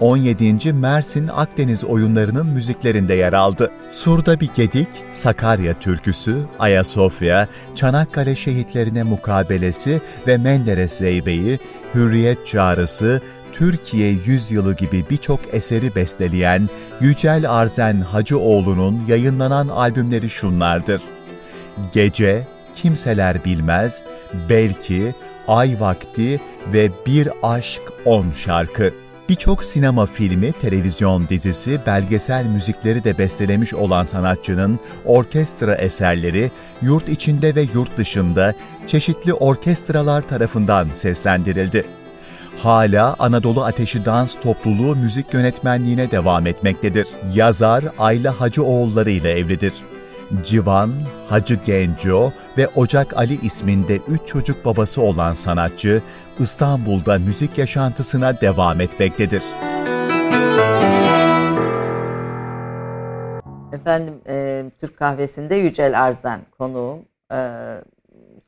[0.03, 0.73] 17.
[0.73, 3.71] Mersin Akdeniz oyunlarının müziklerinde yer aldı.
[3.89, 11.59] Surda bir Gedik, Sakarya Türküsü, Ayasofya, Çanakkale şehitlerine mukabelesi ve Menderes Zeybe'yi,
[11.95, 13.21] Hürriyet Çağrısı,
[13.53, 16.69] Türkiye Yüzyılı gibi birçok eseri besteleyen
[17.01, 21.01] Yücel Arzen Hacıoğlu'nun yayınlanan albümleri şunlardır.
[21.93, 24.03] Gece, Kimseler Bilmez,
[24.49, 25.15] Belki,
[25.47, 26.41] Ay Vakti
[26.73, 29.02] ve Bir Aşk On şarkı.
[29.29, 37.55] Birçok sinema filmi, televizyon dizisi, belgesel müzikleri de bestelemiş olan sanatçının orkestra eserleri yurt içinde
[37.55, 38.53] ve yurt dışında
[38.87, 41.85] çeşitli orkestralar tarafından seslendirildi.
[42.57, 47.07] Hala Anadolu Ateşi Dans Topluluğu müzik yönetmenliğine devam etmektedir.
[47.33, 49.73] Yazar Ayla Hacıoğulları ile evlidir.
[50.43, 50.91] Civan,
[51.29, 56.01] Hacı Genco ve Ocak Ali isminde üç çocuk babası olan sanatçı,
[56.39, 59.43] İstanbul'da müzik yaşantısına devam etmektedir.
[63.73, 66.99] Efendim e, Türk kahvesinde Yücel Arzen konuğum.
[67.33, 67.37] E,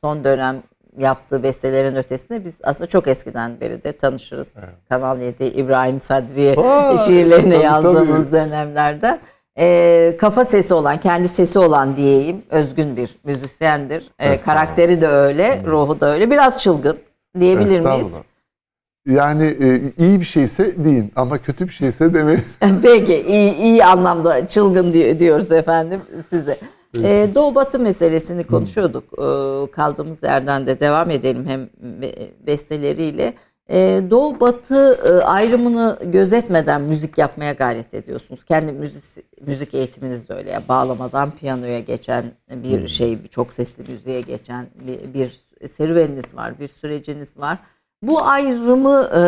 [0.00, 0.62] son dönem
[0.98, 4.54] yaptığı bestelerin ötesinde biz aslında çok eskiden beri de tanışırız.
[4.58, 4.68] Evet.
[4.88, 8.32] Kanal 7 İbrahim Sadriye Aa, şiirlerini tabii, yazdığımız tabii.
[8.32, 9.18] dönemlerde.
[9.58, 12.42] E, kafa sesi olan, kendi sesi olan diyeyim.
[12.50, 14.04] Özgün bir müzisyendir.
[14.18, 16.30] E, karakteri de öyle, ruhu da öyle.
[16.30, 16.98] Biraz çılgın
[17.40, 18.12] diyebilir miyiz?
[19.06, 22.40] Yani e, iyi bir şeyse deyin ama kötü bir şeyse demeyin.
[22.82, 26.58] Peki iyi, iyi anlamda çılgın di- diyoruz efendim size.
[27.04, 29.04] Ee, Doğu Batı meselesini konuşuyorduk.
[29.12, 31.68] Ee, kaldığımız yerden de devam edelim hem
[32.02, 33.34] be- besteleriyle.
[33.70, 38.44] Ee, Doğu Batı e, ayrımını gözetmeden müzik yapmaya gayret ediyorsunuz.
[38.44, 40.50] Kendi müzik, müzik eğitiminiz de öyle.
[40.50, 46.66] ya bağlamadan piyanoya geçen bir şey, çok sesli müziğe geçen bir, bir serüveniniz var, bir
[46.66, 47.58] süreciniz var.
[48.02, 49.22] Bu ayrımı e,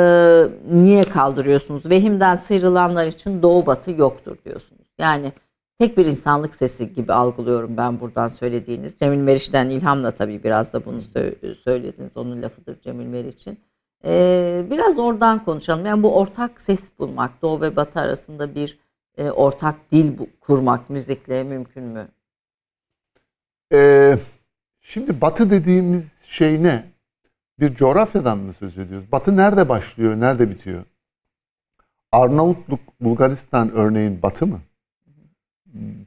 [0.74, 1.90] niye kaldırıyorsunuz?
[1.90, 4.86] Vehimden sıyrılanlar için doğu batı yoktur diyorsunuz.
[4.98, 5.32] Yani
[5.78, 8.98] tek bir insanlık sesi gibi algılıyorum ben buradan söylediğiniz.
[8.98, 12.16] Cemil Meriç'ten ilhamla tabii biraz da bunu sö- söylediniz.
[12.16, 13.58] Onun lafıdır Cemil Meriç'in.
[14.04, 15.86] E, biraz oradan konuşalım.
[15.86, 18.78] Yani bu ortak ses bulmak, doğu ve batı arasında bir
[19.18, 22.08] e, ortak dil bu- kurmak müzikle mümkün mü?
[23.72, 24.18] E,
[24.80, 26.84] şimdi batı dediğimiz şey ne?
[27.60, 29.12] Bir coğrafyadan mı söz ediyoruz?
[29.12, 30.84] Batı nerede başlıyor, nerede bitiyor?
[32.12, 34.60] Arnavutluk, Bulgaristan örneğin batı mı?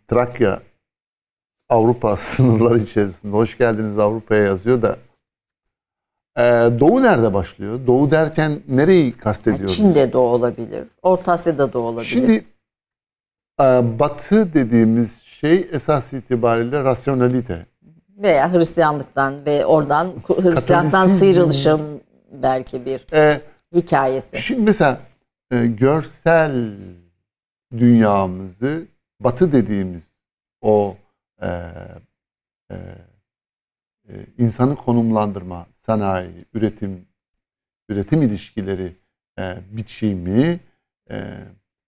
[0.07, 0.61] Trakya
[1.69, 3.31] Avrupa sınırları içerisinde.
[3.31, 4.97] Hoş geldiniz Avrupa'ya yazıyor da.
[6.37, 6.41] Ee,
[6.79, 7.87] Doğu nerede başlıyor?
[7.87, 9.75] Doğu derken nereyi kastediyoruz?
[9.75, 12.09] Çin'de doğu olabilir, Orta Asya'da doğu olabilir.
[12.09, 12.45] Şimdi
[13.61, 13.63] e,
[13.99, 17.65] batı dediğimiz şey esas itibariyle rasyonalite.
[18.21, 23.41] Veya Hristiyanlıktan ve oradan Hristiyanlıktan sıyrılışın belki bir Ee,
[23.75, 24.41] hikayesi.
[24.41, 24.99] Şimdi mesela
[25.51, 26.71] e, görsel
[27.77, 28.85] dünyamızı
[29.19, 30.03] batı dediğimiz
[30.61, 30.97] o
[31.41, 31.47] e,
[32.71, 32.75] e,
[34.09, 37.05] e, insanı konumlandırma, sanayi, üretim,
[37.89, 38.95] üretim ilişkileri
[39.39, 40.59] e, biçimi,
[41.11, 41.37] e,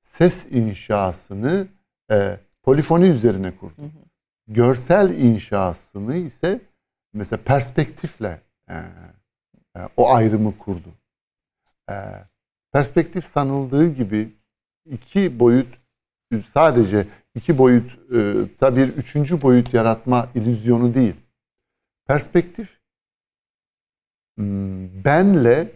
[0.01, 1.67] ses inşasını
[2.11, 3.81] e, polifoni üzerine kurdu.
[4.47, 6.62] Görsel inşasını ise
[7.13, 8.75] mesela perspektifle e,
[9.75, 10.89] e, o ayrımı kurdu.
[11.89, 11.95] E,
[12.71, 14.34] perspektif sanıldığı gibi
[14.86, 15.79] iki boyut
[16.45, 21.15] sadece iki boyut e, tabi bir üçüncü boyut yaratma illüzyonu değil.
[22.08, 22.79] Perspektif
[24.38, 25.71] hmm, benle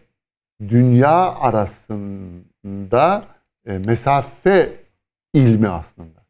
[0.60, 3.24] dünya arasında
[3.66, 4.74] e, mesafe
[5.34, 6.26] ilmi aslında.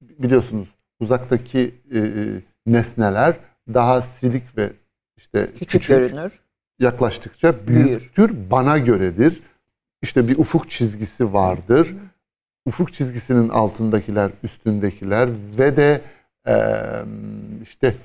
[0.00, 3.36] Biliyorsunuz uzaktaki e, e, nesneler
[3.74, 4.72] daha silik ve
[5.16, 6.40] işte küçük, küçük görünür.
[6.78, 8.50] Yaklaştıkça büyüktür, Büyür.
[8.50, 9.42] bana göredir.
[10.02, 11.94] İşte bir ufuk çizgisi vardır.
[12.66, 15.28] Ufuk çizgisinin altındakiler, üstündekiler
[15.58, 16.00] ve de
[16.46, 16.54] e,
[17.62, 17.96] işte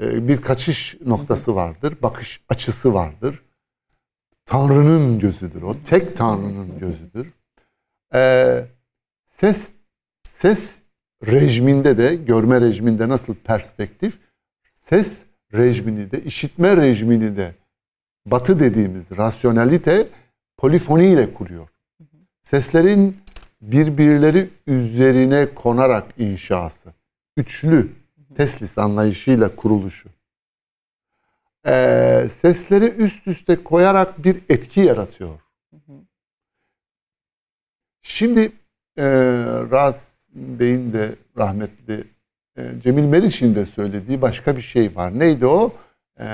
[0.00, 3.42] e, bir kaçış noktası vardır, bakış açısı vardır.
[4.46, 5.76] Tanrı'nın gözüdür o.
[5.84, 7.32] Tek Tanrı'nın gözüdür.
[8.14, 8.64] Ee,
[9.28, 9.72] ses
[10.22, 10.78] ses
[11.26, 14.18] rejiminde de görme rejiminde nasıl perspektif
[14.74, 17.54] ses rejimini de işitme rejimini de
[18.26, 20.08] batı dediğimiz rasyonalite
[20.56, 21.68] polifoniyle kuruyor.
[22.42, 23.16] Seslerin
[23.60, 26.92] birbirleri üzerine konarak inşası.
[27.36, 27.92] Üçlü
[28.36, 30.08] teslis anlayışıyla kuruluşu
[31.66, 35.40] e, sesleri üst üste koyarak bir etki yaratıyor.
[38.02, 38.40] Şimdi
[38.98, 39.04] e,
[39.70, 42.04] Raz Bey'in de rahmetli
[42.56, 45.18] e, Cemil Meriç'in de söylediği başka bir şey var.
[45.18, 45.72] Neydi o?
[46.20, 46.26] E,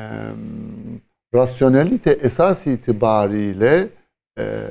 [1.35, 3.89] rasyonelite esas itibariyle
[4.39, 4.67] e,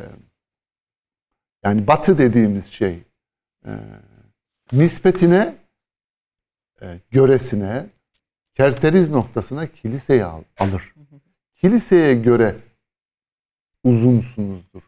[1.63, 3.03] yani batı dediğimiz şey
[3.65, 3.71] e,
[4.71, 5.55] nispetine
[6.81, 7.85] e, göresine
[8.55, 10.93] kerteriz noktasına kiliseyi al, alır.
[11.55, 12.55] Kiliseye göre
[13.83, 14.81] uzunsunuzdur,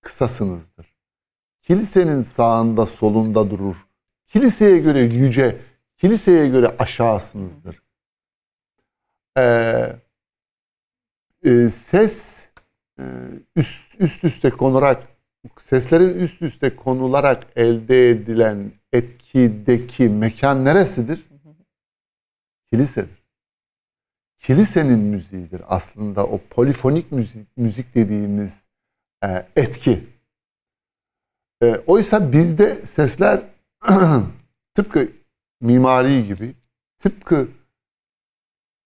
[0.00, 0.95] kısasınızdır.
[1.66, 3.76] Kilisenin sağında solunda durur.
[4.26, 5.60] Kiliseye göre yüce,
[5.96, 7.82] kiliseye göre aşağısınızdır.
[9.38, 9.96] Ee,
[11.44, 12.48] e, ses
[12.98, 13.04] e,
[13.56, 15.08] üst, üst üste konularak,
[15.60, 21.26] seslerin üst üste konularak elde edilen etkideki mekan neresidir?
[22.70, 23.26] kilisedir.
[24.38, 28.66] Kilisenin müziğidir aslında o polifonik müzik, müzik dediğimiz
[29.24, 30.15] e, etki.
[31.62, 33.42] E, oysa bizde sesler
[34.74, 35.08] tıpkı
[35.60, 36.54] mimari gibi,
[36.98, 37.48] tıpkı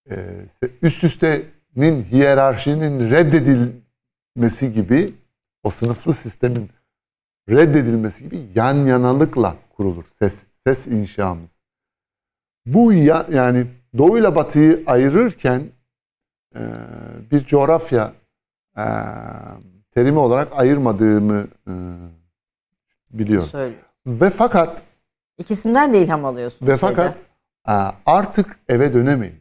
[0.09, 0.45] e,
[0.81, 5.13] üst üstenin hiyerarşinin reddedilmesi gibi,
[5.63, 6.69] o sınıflı sistemin
[7.49, 11.51] reddedilmesi gibi yan yanalıkla kurulur ses ses inşamız.
[12.65, 15.63] Bu ya, yani Doğu ile Batı'yı ayırırken
[16.55, 16.61] e,
[17.31, 18.13] bir coğrafya
[18.77, 18.85] e,
[19.91, 21.73] terimi olarak ayırmadığımı e,
[23.13, 23.47] biliyorum.
[23.47, 23.75] Söyle.
[24.07, 24.81] Ve fakat
[25.37, 26.67] ikisinden de ilham alıyorsun.
[26.67, 27.15] Ve fakat
[28.05, 29.35] artık eve dönemeyiz.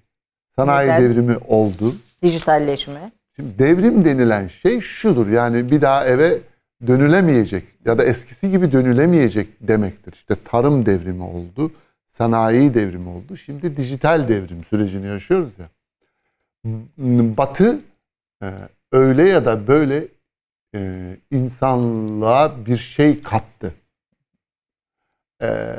[0.57, 1.03] Sanayi Neden?
[1.03, 1.95] devrimi oldu.
[2.23, 3.13] Dijitalleşme.
[3.37, 5.29] Şimdi devrim denilen şey şudur.
[5.29, 6.39] Yani bir daha eve
[6.87, 10.13] dönülemeyecek ya da eskisi gibi dönülemeyecek demektir.
[10.13, 11.73] İşte tarım devrimi oldu
[12.21, 13.37] sanayi devrimi oldu.
[13.37, 15.69] Şimdi dijital devrim sürecini yaşıyoruz ya.
[17.37, 17.79] Batı
[18.43, 18.47] e,
[18.93, 20.09] öyle ya da böyle
[20.75, 23.75] e, insanlığa bir şey kattı.
[25.43, 25.77] E,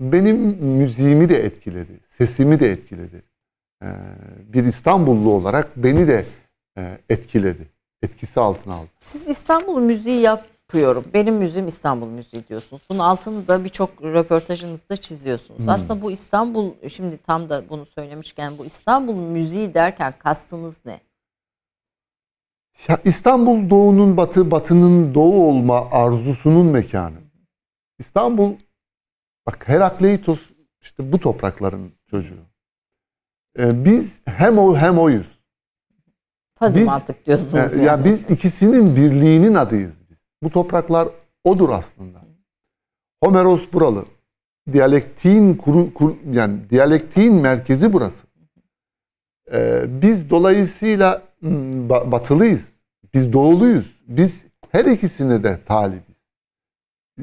[0.00, 3.22] benim müziğimi de etkiledi, sesimi de etkiledi.
[4.52, 6.26] Bir İstanbullu olarak beni de
[7.08, 7.68] etkiledi,
[8.02, 8.88] etkisi altına aldı.
[8.98, 11.04] Siz İstanbul müziği yap, yapıyorum.
[11.14, 12.82] Benim müziğim İstanbul müziği diyorsunuz.
[12.90, 15.60] Bunun altını da birçok röportajınızda çiziyorsunuz.
[15.60, 15.68] Hmm.
[15.68, 21.00] Aslında bu İstanbul, şimdi tam da bunu söylemişken bu İstanbul müziği derken kastınız ne?
[23.04, 27.16] İstanbul doğunun batı, batının doğu olma arzusunun mekanı.
[27.98, 28.54] İstanbul,
[29.46, 32.42] bak Herakleitos işte bu toprakların çocuğu.
[33.58, 35.40] Ee, biz hem o hem oyuz.
[36.54, 37.74] Fazı biz, mantık diyorsunuz.
[37.74, 37.84] Yani.
[37.84, 40.02] Ya biz ikisinin birliğinin adıyız.
[40.42, 41.08] Bu topraklar
[41.44, 42.22] odur aslında.
[43.22, 44.04] Homeros buralı.
[44.72, 48.26] Diyalektiğin kuru, kur, yani diyalektiğin merkezi burası.
[49.52, 52.81] Ee, biz dolayısıyla hmm, batılıyız.
[53.14, 53.96] Biz doğuluyuz.
[54.08, 56.02] Biz her ikisine de talibiz.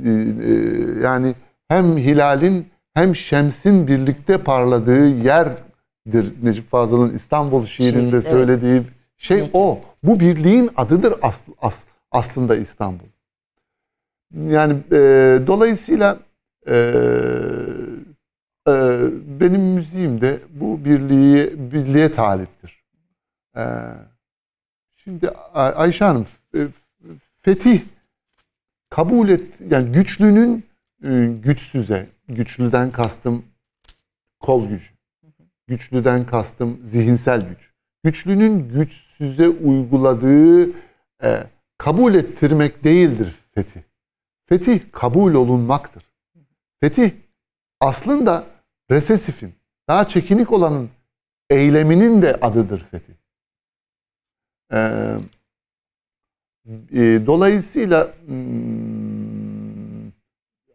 [0.05, 0.53] Ee, e,
[1.03, 1.35] yani
[1.67, 6.33] hem hilalin hem şemsin birlikte parladığı yerdir.
[6.43, 8.85] Necip Fazıl'ın İstanbul şiirinde Şiir, söylediği evet.
[9.17, 9.81] şey o.
[10.03, 13.05] Bu birliğin adıdır as, as, aslında İstanbul.
[14.33, 14.97] Yani e,
[15.47, 16.19] dolayısıyla
[16.67, 16.75] e,
[18.67, 18.73] e,
[19.39, 22.83] benim müziğim de bu birliği birliğe taliptir.
[23.57, 23.63] E,
[25.09, 26.67] şimdi Ayşe Hanım e,
[27.41, 27.81] fetih
[28.89, 30.65] kabul et yani güçlünün
[31.05, 33.45] e, güçsüze, güçlüden kastım
[34.39, 34.89] kol gücü.
[35.67, 37.73] Güçlüden kastım zihinsel güç.
[38.03, 40.69] Güçlünün güçsüze uyguladığı
[41.23, 41.43] e,
[41.77, 43.81] kabul ettirmek değildir fetih.
[44.45, 46.03] Fetih kabul olunmaktır.
[46.81, 47.11] Fetih
[47.79, 48.43] aslında
[48.91, 49.53] resesifin,
[49.87, 50.89] daha çekinik olanın
[51.49, 53.18] eyleminin de adıdır fetih.
[54.73, 55.15] Ee,
[56.93, 60.11] e, dolayısıyla hmm,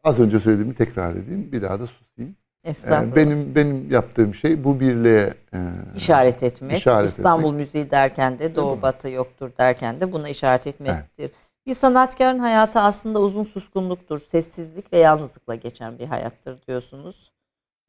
[0.04, 1.52] az önce söylediğimi tekrar edeyim.
[1.52, 2.36] Bir daha da susayım.
[2.64, 3.16] Ee, Estağfurullah.
[3.16, 5.58] benim benim yaptığım şey bu birliğe e,
[5.96, 6.78] işaret etmek.
[6.78, 7.66] işaret İstanbul etmek.
[7.66, 8.82] müziği derken de Doğu?
[8.82, 11.30] Batı yoktur derken de buna işaret etmektir.
[11.66, 14.18] Bir sanatkarın hayatı aslında uzun suskunluktur.
[14.18, 17.32] Sessizlik ve yalnızlıkla geçen bir hayattır diyorsunuz.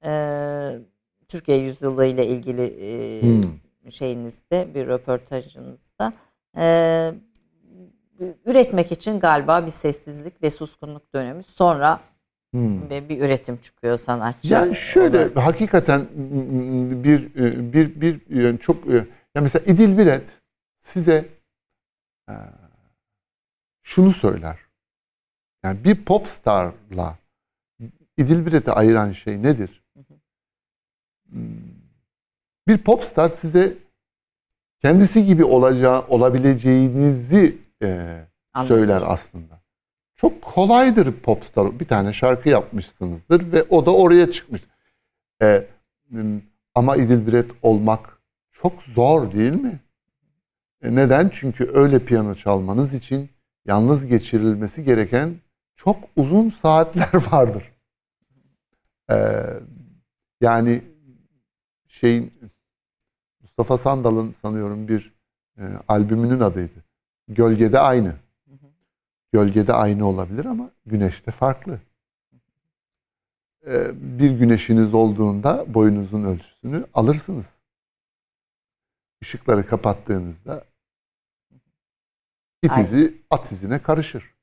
[0.05, 0.79] Ee,
[1.27, 3.41] Türkiye yüzyılı ile ilgili e, Hmm.
[3.91, 6.13] Şeyinizde bir röportajınızda
[6.57, 7.13] Ee,
[8.45, 11.99] üretmek için galiba bir sessizlik ve suskunluk dönemi sonra
[12.53, 12.89] hmm.
[12.89, 14.53] ve bir üretim çıkıyor sanatçı.
[14.53, 15.37] Yani şöyle olarak.
[15.37, 18.95] hakikaten mm, bir e, bir bir yani çok e,
[19.35, 20.41] ya mesela İdil Biret
[20.81, 21.29] size
[22.29, 22.33] e,
[23.83, 24.59] şunu söyler.
[25.63, 27.17] Yani bir popstarla
[28.17, 29.83] İdil Biret'i ayıran şey nedir?
[31.29, 31.74] Hmm,
[32.67, 33.73] Bir popstar size
[34.81, 38.19] kendisi gibi olacağı olabileceğinizi e,
[38.67, 39.61] söyler aslında.
[40.15, 41.79] Çok kolaydır popstar.
[41.79, 44.61] Bir tane şarkı yapmışsınızdır ve o da oraya çıkmış.
[45.41, 45.67] E,
[46.75, 48.19] ama İdil Biret olmak
[48.51, 49.79] çok zor değil mi?
[50.81, 51.29] E, neden?
[51.29, 53.29] Çünkü öyle piyano çalmanız için
[53.65, 55.35] yalnız geçirilmesi gereken
[55.75, 57.71] çok uzun saatler vardır.
[59.11, 59.17] E,
[60.41, 60.81] yani
[61.87, 62.33] şeyin
[63.57, 65.13] Mustafa Sandal'ın sanıyorum bir
[65.57, 66.83] e, albümünün adıydı.
[67.27, 68.15] Gölgede aynı.
[69.33, 71.79] Gölgede aynı olabilir ama güneşte farklı.
[73.67, 77.59] E, bir güneşiniz olduğunda boyunuzun ölçüsünü alırsınız.
[79.21, 80.65] Işıkları kapattığınızda
[82.63, 84.34] it izi at izine karışır.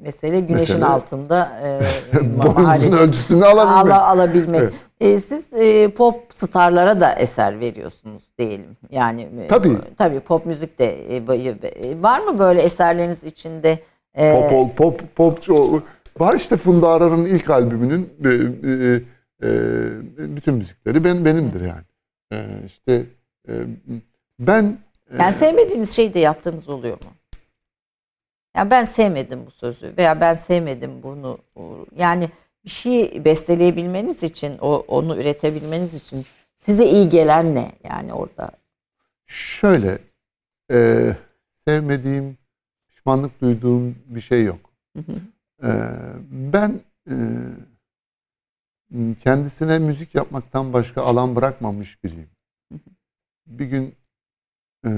[0.00, 1.80] Mesele güneşin Mesele- altında e,
[2.14, 3.76] Boyunuzun mahalle- ölçüsünü alabilmek.
[3.94, 4.60] ala- alabilmek.
[4.60, 4.74] Evet.
[5.00, 8.76] E, siz e, pop starlara da eser veriyorsunuz diyelim.
[8.90, 9.76] Yani e, Tabii.
[9.98, 13.78] tabii pop müzik de e, e, var mı böyle eserleriniz içinde?
[14.14, 15.82] e, Pop, ol- pop, popçu
[16.18, 19.00] Var işte Funda Arar'ın ilk albümünün e, e,
[19.48, 21.84] e, bütün müzikleri ben benimdir yani.
[22.32, 22.36] E,
[22.66, 23.02] işte
[23.48, 23.52] e,
[24.40, 24.78] ben
[25.12, 27.10] e, yani sevmediğiniz şeyi de yaptığınız oluyor mu?
[28.56, 31.38] Yani ben sevmedim bu sözü veya ben sevmedim bunu.
[31.96, 32.30] Yani
[32.64, 36.26] bir şey besteleyebilmeniz için, o onu üretebilmeniz için
[36.58, 37.72] size iyi gelen ne?
[37.84, 38.50] Yani orada
[39.26, 39.98] şöyle
[40.72, 41.10] e,
[41.66, 42.38] sevmediğim,
[42.88, 44.70] pişmanlık duyduğum bir şey yok.
[45.62, 45.70] E,
[46.30, 46.80] ben
[47.10, 47.14] e,
[49.22, 52.30] kendisine müzik yapmaktan başka alan bırakmamış biriyim.
[53.46, 53.94] Bir gün
[54.84, 54.90] e,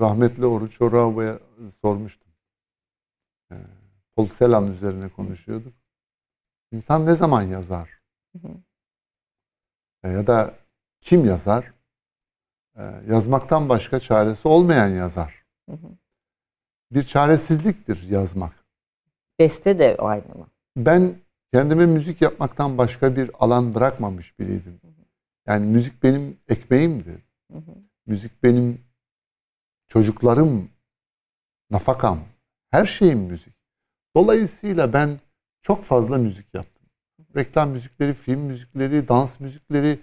[0.00, 1.38] rahmetli Oruç Oraba'ya
[1.82, 2.23] sormuştum.
[3.52, 3.54] E,
[4.16, 5.74] Paul Celan üzerine konuşuyorduk.
[6.72, 8.02] İnsan ne zaman yazar?
[10.02, 10.54] E, ya da
[11.00, 11.72] kim yazar?
[12.76, 15.44] E, yazmaktan başka çaresi olmayan yazar.
[16.90, 18.64] Bir çaresizliktir yazmak.
[19.38, 20.48] beste de aynı mı?
[20.76, 21.16] Ben
[21.52, 24.80] kendime müzik yapmaktan başka bir alan bırakmamış biriydim.
[25.46, 27.22] Yani müzik benim ekmeğimdi.
[28.06, 28.84] Müzik benim
[29.88, 30.70] çocuklarım,
[31.70, 32.20] nafakam,
[32.74, 33.54] her şeyim müzik.
[34.16, 35.20] Dolayısıyla ben
[35.62, 36.86] çok fazla müzik yaptım.
[37.36, 39.98] Reklam müzikleri, film müzikleri, dans müzikleri,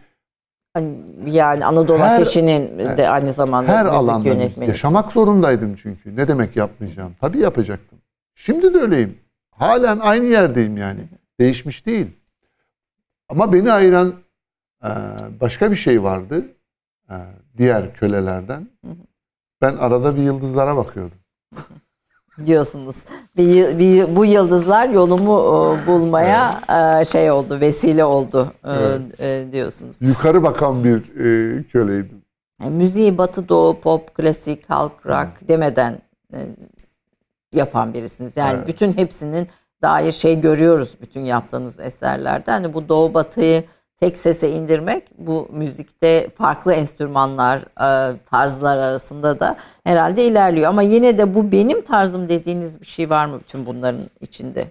[0.73, 4.69] Hani Yani Anadolu Her- Ateşi'nin de aynı zamanda her müzik alanda yönetmeni.
[4.69, 6.15] yaşamak zorundaydım çünkü.
[6.15, 7.15] Ne demek yapmayacağım?
[7.21, 7.99] Tabii yapacaktım.
[8.35, 9.17] Şimdi de öyleyim.
[9.51, 10.99] Halen aynı yerdeyim yani.
[11.39, 12.07] Değişmiş değil.
[13.29, 14.13] Ama beni ayıran
[14.83, 14.89] e,
[15.41, 16.45] başka bir şey vardı.
[17.09, 17.15] e,
[17.57, 18.67] Diğer kölelerden.
[19.61, 21.17] Ben arada bir yıldızlara bakıyordum.
[22.45, 23.05] diyorsunuz.
[23.37, 26.61] Bir, bir, bu yıldızlar yolumu e, bulmaya
[27.01, 28.73] e, şey oldu, vesile oldu e,
[29.27, 29.97] e, diyorsunuz.
[30.01, 32.21] Yukarı bakan bir e, köleydim.
[32.61, 35.97] Yani müziği batı, doğu, pop, klasik, halk, rock demeden
[36.33, 36.37] e,
[37.53, 38.37] yapan birisiniz.
[38.37, 38.67] Yani Evet.
[38.67, 39.47] bütün hepsinin
[39.81, 42.51] dair şey görüyoruz bütün yaptığınız eserlerde.
[42.51, 43.63] Hani bu doğu batıyı
[44.01, 50.69] tek sese indirmek bu müzikte farklı enstrümanlar, e, tarzlar arasında da herhalde ilerliyor.
[50.69, 54.67] Ama yine de bu benim tarzım dediğiniz bir şey var mı bütün bunların içinde?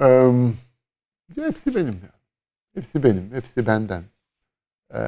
[0.00, 0.32] Ee,
[1.34, 2.10] hepsi benim ya.
[2.74, 3.32] Hepsi benim.
[3.32, 4.02] Hepsi benden.
[4.94, 5.00] Ee,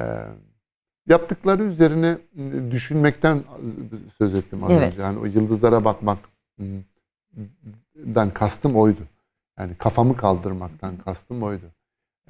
[1.07, 2.17] yaptıkları üzerine
[2.71, 3.43] düşünmekten
[4.17, 4.93] söz ettim az Evet.
[4.93, 5.01] önce.
[5.01, 6.19] Yani o yıldızlara bakmaktan
[8.33, 9.01] kastım oydu.
[9.59, 11.65] Yani kafamı kaldırmaktan kastım oydu.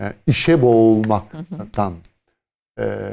[0.02, 1.96] E, işe boğulmaktan
[2.80, 3.12] e,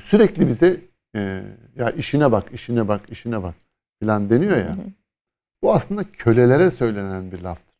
[0.00, 0.80] sürekli bize
[1.16, 1.44] e,
[1.76, 3.54] ya işine bak, işine bak, işine bak
[3.98, 4.76] filan deniyor ya.
[5.62, 7.72] Bu aslında kölelere söylenen bir laftır.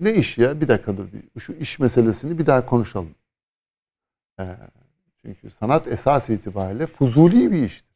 [0.00, 0.60] Ne iş ya?
[0.60, 1.08] Bir dakika dur.
[1.38, 3.14] Şu iş meselesini bir daha konuşalım.
[4.40, 4.56] E,
[5.22, 7.88] çünkü sanat esas itibariyle fuzuli bir iştir.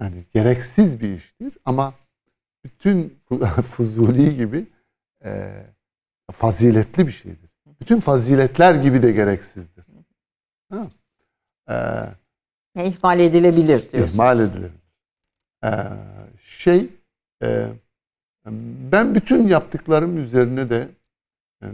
[0.00, 1.94] Yani gereksiz bir iştir ama
[2.64, 3.18] bütün
[3.62, 4.66] fuzuli gibi
[5.24, 5.62] e,
[6.32, 7.50] faziletli bir şeydir.
[7.80, 9.84] Bütün faziletler gibi de gereksizdir.
[10.72, 10.88] Ha.
[12.76, 14.14] Ee, ihmal edilebilir diyorsunuz.
[14.14, 14.72] İhmal edilebilir.
[15.64, 15.84] Ee,
[16.42, 16.88] şey
[17.42, 17.68] e,
[18.92, 20.88] ben bütün yaptıklarım üzerine de
[21.62, 21.66] e,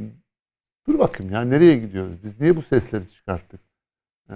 [0.88, 3.60] dur bakayım ya nereye gidiyoruz biz niye bu sesleri çıkarttık
[4.30, 4.34] ee,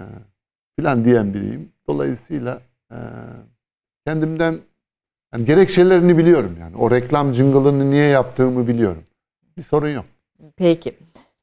[0.75, 1.71] filan diyen biriyim.
[1.87, 2.61] Dolayısıyla
[2.91, 2.97] e,
[4.05, 4.59] kendimden
[5.33, 6.77] yani gerekçelerini biliyorum yani.
[6.77, 9.03] O reklam jingle'ını niye yaptığımı biliyorum.
[9.61, 10.05] Bir sorun yok.
[10.57, 10.97] Peki.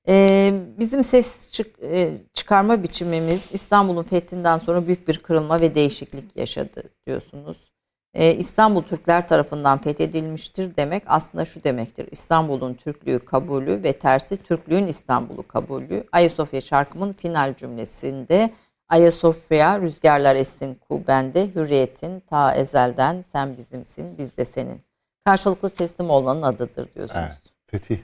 [0.08, 6.36] Ee, bizim ses çık, e, çıkarma biçimimiz İstanbul'un fethinden sonra büyük bir kırılma ve değişiklik
[6.36, 7.72] yaşadı diyorsunuz.
[8.14, 12.08] Ee, İstanbul Türkler tarafından fethedilmiştir demek aslında şu demektir.
[12.10, 16.04] İstanbul'un Türklüğü kabulü ve tersi Türklüğün İstanbul'u kabulü.
[16.12, 18.50] Ayasofya şarkımın final cümlesinde
[18.88, 24.82] Ayasofya rüzgarlar essin kubende hürriyetin ta ezelden sen bizimsin biz de senin.
[25.24, 27.20] Karşılıklı teslim olmanın adıdır diyorsunuz.
[27.24, 27.98] Evet, fetih.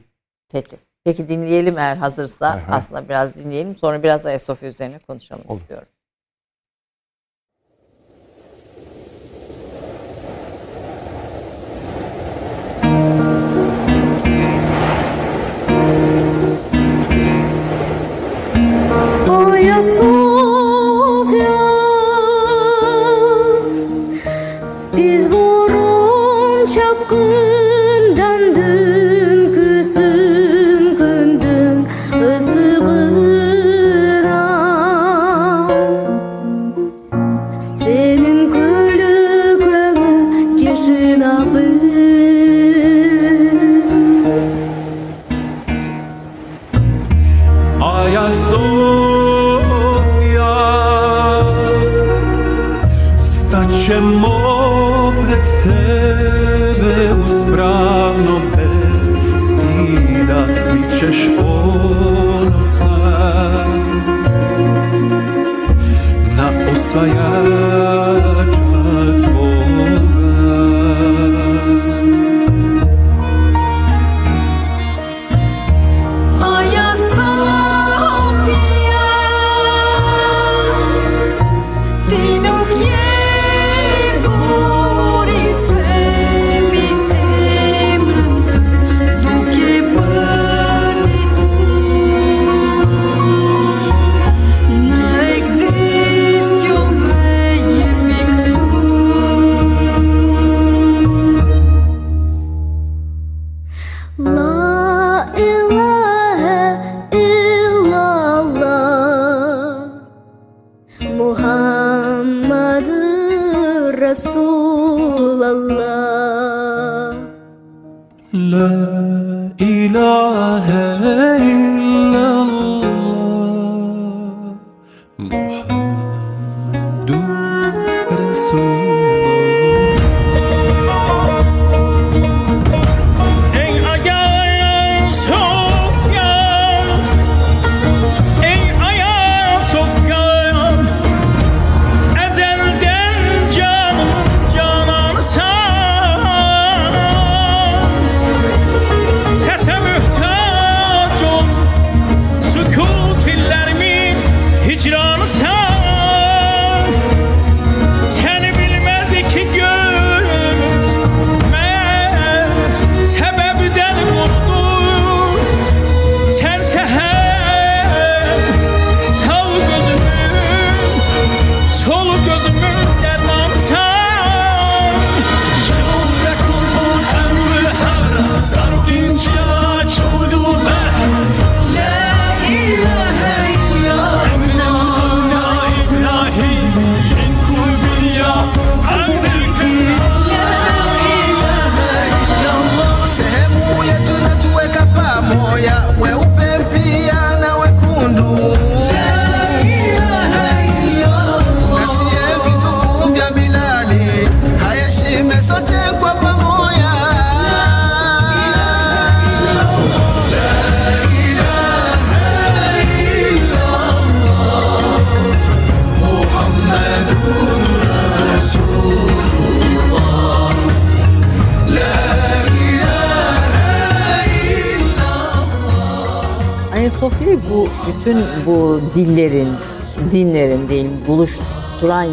[0.52, 0.76] Fethi.
[1.04, 2.54] Peki dinleyelim eğer hazırsa.
[2.54, 2.76] Hay.
[2.76, 3.76] Aslında biraz dinleyelim.
[3.76, 5.60] Sonra biraz Ayasofya üzerine konuşalım Olur.
[5.60, 5.88] istiyorum.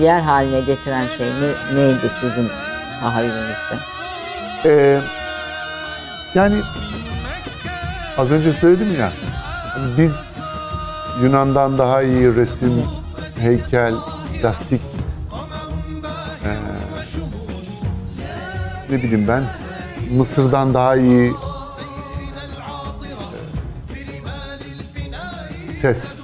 [0.02, 2.50] Yer haline getiren şey ne, neydi sizin
[3.02, 3.76] tahayyülünüzde?
[4.66, 5.00] Ee,
[6.36, 6.56] yani
[8.18, 9.12] az önce söyledim ya
[9.98, 10.40] biz
[11.24, 12.84] Yunan'dan daha iyi resim,
[13.40, 13.94] heykel,
[14.42, 14.82] plastik
[16.46, 16.56] ee,
[18.90, 19.44] ne bileyim ben
[20.12, 21.34] Mısır'dan daha iyi
[25.70, 26.18] ee, ses ee,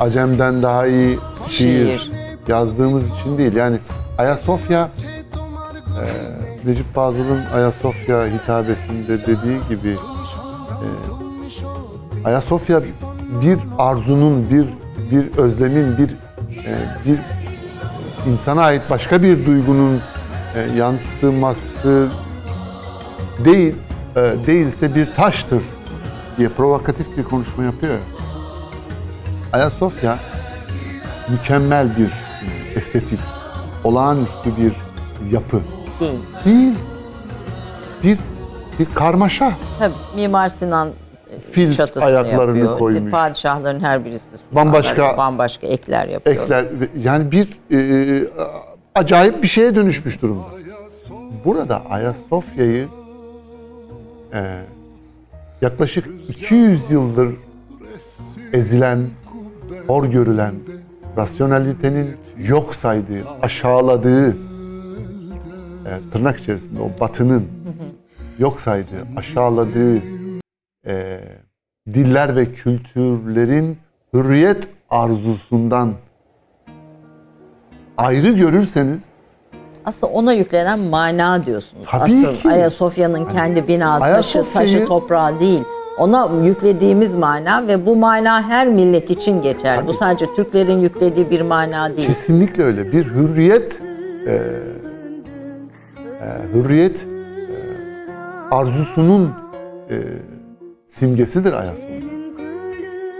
[0.00, 1.18] Acem'den daha iyi
[1.48, 2.12] şiir, Şiir.
[2.48, 3.54] yazdığımız için değil.
[3.54, 3.78] Yani
[4.18, 4.88] Ayasofya
[5.98, 9.96] ee, Necip Fazıl'ın Ayasofya hitabesinde dediği gibi
[10.82, 10.86] e,
[12.24, 12.82] Ayasofya
[13.42, 14.66] bir arzunun, bir
[15.10, 16.08] bir özlemin, bir
[16.66, 17.18] e, bir
[18.30, 20.00] insana ait başka bir duygunun
[20.54, 22.08] e, yansıması
[23.44, 23.74] değil
[24.16, 25.62] e, değilse bir taştır
[26.38, 27.92] diye provokatif bir konuşma yapıyor.
[27.92, 28.00] ya.
[29.52, 30.18] Ayasofya
[31.30, 32.10] mükemmel bir
[32.76, 33.18] estetik,
[33.84, 34.72] olağanüstü bir
[35.32, 35.60] yapı
[36.00, 36.20] Değil.
[36.44, 36.74] değil.
[38.04, 38.18] Bir
[38.78, 39.52] bir karmaşa.
[39.78, 40.88] Tabii Mimar Sinan
[41.52, 42.78] Fil çatısını ayaklarını yapıyor.
[42.78, 43.10] koymuş.
[43.10, 46.42] Padişahların her birisi Bambaşka- bambaşka ekler yapıyor.
[46.42, 46.66] Ekler
[47.02, 48.28] yani bir e,
[48.94, 50.44] acayip bir şeye dönüşmüş durumda.
[51.44, 52.88] Burada Ayasofya'yı
[54.34, 54.54] e,
[55.62, 57.28] yaklaşık 200 yıldır
[58.52, 59.06] ezilen,
[59.86, 60.54] hor görülen,
[61.16, 67.48] rasyonalitenin yok saydığı, aşağıladığı e, tırnak içerisinde o batının
[68.38, 69.96] yok saydığı, aşağıladığı
[70.86, 71.20] e,
[71.94, 73.78] diller ve kültürlerin
[74.14, 75.92] hürriyet arzusundan
[77.96, 79.02] ayrı görürseniz
[79.84, 81.86] Aslında ona yüklenen mana diyorsunuz.
[81.90, 82.48] Tabii Asıl.
[82.50, 84.04] Ayasofya'nın kendi bina taşı,
[84.38, 85.62] Ayasofya'yı- taşı toprağı değil.
[85.98, 89.86] Ona yüklediğimiz mana ve bu mana her millet için geçer.
[89.86, 92.08] Bu sadece Türklerin yüklediği bir mana değil.
[92.08, 93.80] kesinlikle öyle bir hürriyet
[94.26, 94.40] e, e,
[96.54, 97.06] hürriyet e,
[98.50, 99.32] arzusunun
[99.90, 99.96] e,
[100.88, 101.88] simgesidir Ayasofya.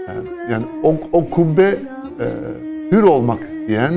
[0.07, 1.75] Yani, yani o, o kubbe e,
[2.91, 3.93] hür olmak isteyen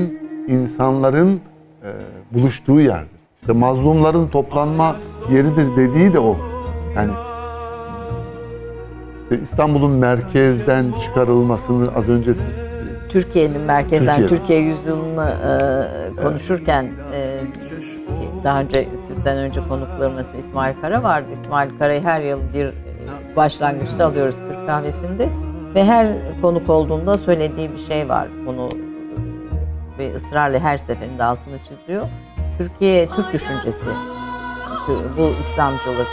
[0.47, 1.41] insanların
[1.83, 1.89] e,
[2.31, 3.09] buluştuğu yerdir.
[3.41, 4.95] İşte mazlumların toplanma
[5.31, 6.37] yeridir dediği de o.
[6.95, 7.11] Yani
[9.41, 12.59] İstanbul'un merkezden çıkarılmasını az önce siz
[13.09, 14.39] Türkiye'nin merkezden Türkiye.
[14.39, 15.35] Türkiye, yüzyılını
[16.19, 17.39] e, konuşurken e,
[18.43, 21.27] daha önce sizden önce konuklarım arasında İsmail Kara vardı.
[21.33, 22.73] İsmail Kara'yı her yıl bir e,
[23.35, 25.29] başlangıçta alıyoruz Türk kahvesinde
[25.75, 26.07] ve her
[26.41, 28.27] konuk olduğunda söylediği bir şey var.
[28.45, 28.69] Bunu
[29.99, 32.07] ve ısrarla her seferinde altını çiziyor.
[32.57, 33.89] Türkiye Türk düşüncesi,
[35.17, 36.07] bu İslamcılık,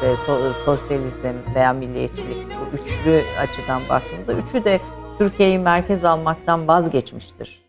[0.00, 4.80] işte so- sosyalizm veya milliyetçilik bu üçlü açıdan baktığımızda üçü de
[5.18, 7.62] Türkiye'yi merkez almaktan vazgeçmiştir.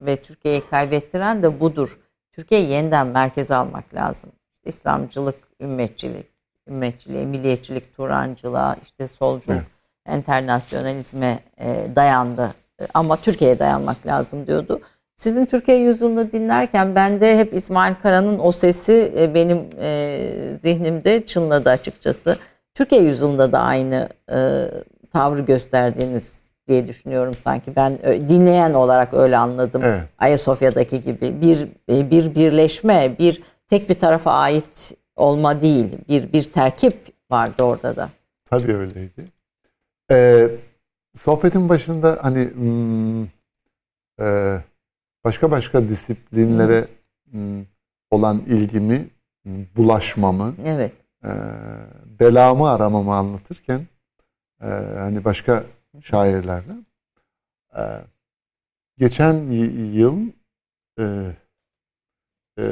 [0.00, 1.98] Ve Türkiye'yi kaybettiren de budur.
[2.32, 4.30] Türkiye'yi yeniden merkeze almak lazım.
[4.64, 6.26] İslamcılık, ümmetçilik,
[6.68, 9.62] ümmetçiliğe, milliyetçilik, Turancılığa, işte solculuk,
[10.06, 12.54] enternasyonalizme e, dayandı.
[12.94, 14.80] Ama Türkiye'ye dayanmak lazım diyordu.
[15.16, 20.18] Sizin Türkiye yüzyılını dinlerken ben de hep İsmail Kara'nın o sesi e, benim e,
[20.62, 22.38] zihnimde çınladı açıkçası.
[22.74, 24.36] Türkiye yüzyılında da aynı e,
[25.12, 27.76] tavrı gösterdiğiniz diye düşünüyorum sanki.
[27.76, 27.98] Ben
[28.28, 29.82] dinleyen olarak öyle anladım.
[29.84, 30.00] Evet.
[30.18, 36.42] Ayasofya'daki gibi bir e, bir birleşme, bir tek bir tarafa ait olma değil, bir bir
[36.42, 36.96] terkip
[37.30, 38.08] vardı orada da.
[38.50, 39.24] Tabii öyleydi.
[40.10, 40.48] Ee,
[41.14, 43.24] sohbetin başında hani hmm,
[44.20, 44.58] e,
[45.26, 46.86] başka başka disiplinlere
[47.30, 47.64] hmm,
[48.10, 49.08] olan ilgimi,
[49.42, 50.92] hmm, bulaşmamı, Evet.
[51.24, 51.30] e,
[52.20, 53.86] belamı aramamı anlatırken
[54.60, 54.66] e,
[54.98, 55.64] hani başka
[56.02, 56.72] şairlerle
[57.76, 57.82] e,
[58.98, 59.34] geçen
[59.92, 60.26] yıl
[60.98, 61.04] e,
[62.58, 62.64] e,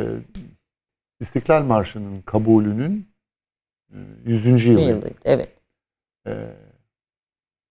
[1.21, 3.09] İstiklal Marşı'nın kabulünün
[3.93, 4.67] e, 100.
[4.67, 4.81] yılı.
[4.81, 5.15] Yılıydı.
[5.25, 5.53] Evet.
[6.27, 6.57] Ee,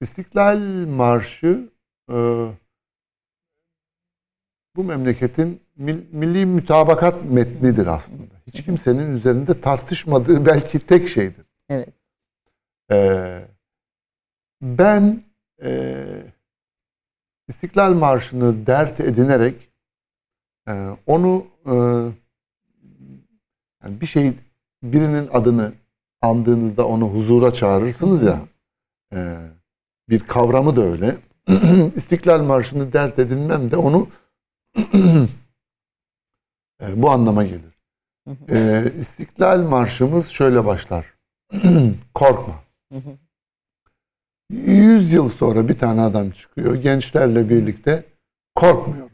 [0.02, 1.70] İstiklal Marşı
[2.10, 2.48] e,
[4.76, 8.34] bu memleketin mil- milli mütabakat metnidir aslında.
[8.48, 11.46] Hiç kimsenin üzerinde tartışmadığı belki tek şeydir.
[11.70, 11.90] Evet.
[12.92, 13.46] Ee,
[14.62, 15.24] ben
[15.64, 16.06] e,
[17.48, 19.70] İstiklal Marşı'nı dert edinerek
[20.68, 21.74] e, onu e,
[23.84, 24.34] yani bir şey
[24.84, 25.74] birinin adını
[26.22, 28.42] andığınızda onu huzura çağırırsınız ya
[29.14, 29.38] e,
[30.10, 31.16] bir kavramı da öyle.
[31.96, 34.08] İstiklal Marşı'nı dert edinmem de onu
[36.82, 37.74] e, bu anlama gelir.
[38.50, 41.14] E, İstiklal Marşımız şöyle başlar.
[42.14, 42.64] Korkma.
[44.52, 48.04] 100 yıl sonra bir tane adam çıkıyor gençlerle birlikte
[48.56, 49.10] korkmuyor.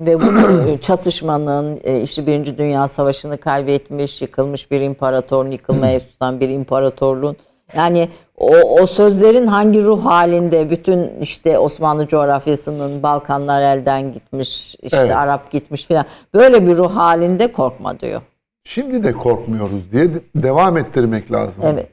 [0.00, 6.40] Ve bu e, çatışmanın e, işte Birinci Dünya Savaşı'nı kaybetmiş, yıkılmış bir imparatorluğun, yıkılmaya tutan
[6.40, 7.36] bir imparatorluğun
[7.76, 14.96] yani o, o sözlerin hangi ruh halinde bütün işte Osmanlı coğrafyasının Balkanlar elden gitmiş, işte
[14.96, 15.16] Evet.
[15.16, 18.22] Arap gitmiş filan böyle bir ruh halinde korkma diyor.
[18.64, 21.64] Şimdi de korkmuyoruz diye de- devam ettirmek lazım.
[21.66, 21.90] Evet.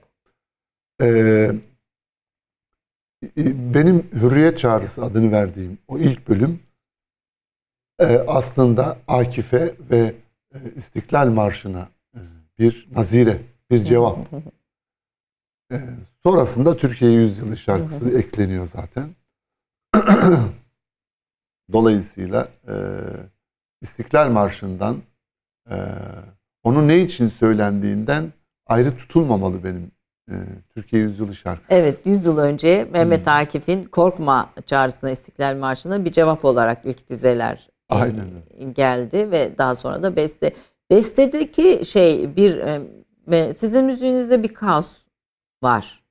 [1.02, 1.52] Ee,
[3.74, 6.60] benim Hürriyet Çağrısı adını verdiğim o ilk bölüm
[8.00, 10.14] e, aslında Akif'e ve
[10.54, 12.20] e, İstiklal Marşı'na e,
[12.60, 13.38] bir nazire,
[13.72, 14.18] bir cevap.
[15.72, 15.80] E,
[16.24, 19.10] sonrasında Türkiye Yüzyılı şarkısı ekleniyor zaten.
[21.74, 22.76] Dolayısıyla e,
[23.82, 24.98] İstiklal Marşı'ndan
[25.70, 25.76] e,
[26.64, 28.34] onun ne için söylendiğinden
[28.66, 29.92] ayrı tutulmamalı benim
[30.32, 30.36] e,
[30.74, 31.64] Türkiye Yüzyılı şarkı.
[31.70, 37.70] Evet 100 yıl önce Mehmet Akif'in Korkma çağrısına İstiklal Marşı'na bir cevap olarak ilk dizeler
[37.92, 38.26] e, Aynen
[38.76, 40.54] geldi ve daha sonra da beste.
[40.90, 42.58] Bestedeki şey bir
[43.32, 45.01] e, sizin müziğinizde bir kaos
[45.64, 46.04] var.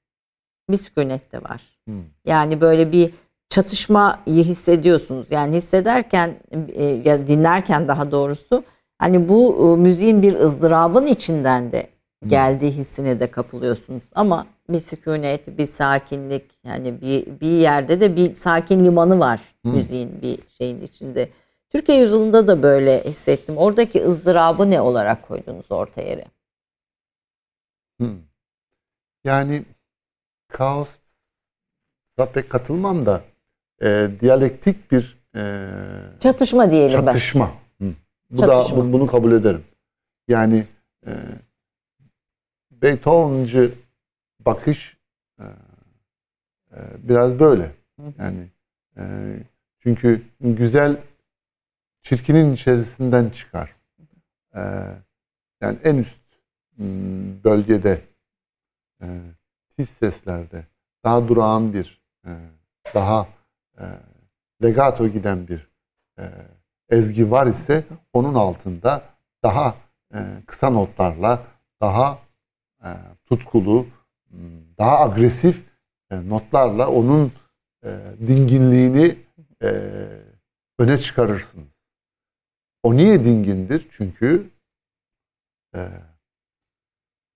[0.70, 1.62] Bir sükunet de var.
[1.86, 2.05] Hmm.
[2.24, 3.14] Yani böyle bir
[3.48, 5.30] çatışmayı hissediyorsunuz.
[5.30, 6.34] Yani hissederken
[6.72, 8.64] e, ya dinlerken daha doğrusu
[8.98, 11.86] hani bu e, müziğin bir ızdırabın içinden de
[12.26, 14.03] geldiği hissine de kapılıyorsunuz.
[14.14, 20.22] Ama bir sükunet, bir sakinlik yani bir, bir yerde de bir sakin limanı var müziğin
[20.22, 21.28] bir şeyin içinde.
[21.70, 23.57] Türkiye yüzyılında da böyle hissettim.
[23.57, 26.24] Oradaki ızdırabı ne olarak koydunuz orta yere?
[27.98, 28.30] Hmm.
[29.24, 29.64] Yani
[30.48, 30.98] kaos
[32.34, 33.24] pek katılmam da
[33.82, 35.40] e, diyalektik bir e,
[36.20, 37.06] Çatışma diyelim ben.
[37.06, 37.54] çatışma.
[37.80, 37.92] Hı.
[38.30, 38.76] Bu Çatışma.
[38.76, 39.64] da bu- bunu kabul ederim.
[40.28, 40.66] Yani
[41.06, 41.10] e,
[42.70, 43.72] Beethoven'cı
[44.40, 44.96] bakış
[45.38, 45.44] e,
[46.72, 47.70] e, biraz böyle.
[48.18, 48.48] Yani
[48.96, 49.02] e,
[49.78, 50.96] çünkü güzel
[52.02, 53.76] çirkinin içerisinden çıkar.
[54.54, 54.60] E,
[55.60, 56.20] yani en üst
[56.78, 56.84] m,
[57.44, 58.00] bölgede
[59.03, 59.07] e,
[59.76, 60.66] tiz seslerde
[61.05, 62.30] daha durağan bir e,
[62.94, 63.28] daha
[63.78, 63.84] e,
[64.62, 65.68] legato giden bir
[66.18, 66.24] e,
[66.88, 69.03] ezgi var ise onun altında
[69.42, 69.74] daha
[70.14, 71.46] e, kısa notlarla
[71.80, 72.18] daha
[72.84, 72.88] e,
[73.24, 73.86] tutkulu,
[74.78, 75.64] daha agresif
[76.11, 77.32] e, notlarla onun
[77.84, 79.18] e, dinginliğini
[79.62, 79.68] e,
[80.78, 81.68] öne çıkarırsınız.
[82.82, 83.88] O niye dingindir?
[83.90, 84.51] Çünkü
[85.74, 85.88] e,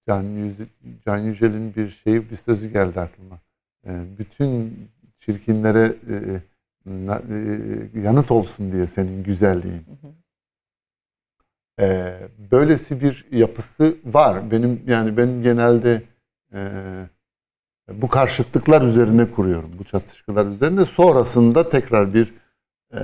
[0.08, 0.64] Can, Yüce,
[1.06, 3.38] Can Yücel'in bir şeyi bir sözü geldi aklıma.
[3.86, 4.74] E, bütün
[5.20, 6.16] çirkinlere e,
[6.86, 9.82] na- e, yanıt olsun diye senin güzelliğin.
[11.80, 12.14] E,
[12.50, 14.50] böylesi bir yapısı var.
[14.50, 16.02] Benim yani benim genelde
[16.54, 16.60] e,
[17.92, 19.70] bu karşıtlıklar üzerine kuruyorum.
[19.78, 20.84] Bu çatışmalar üzerine.
[20.84, 22.34] Sonrasında tekrar bir
[22.92, 22.98] e,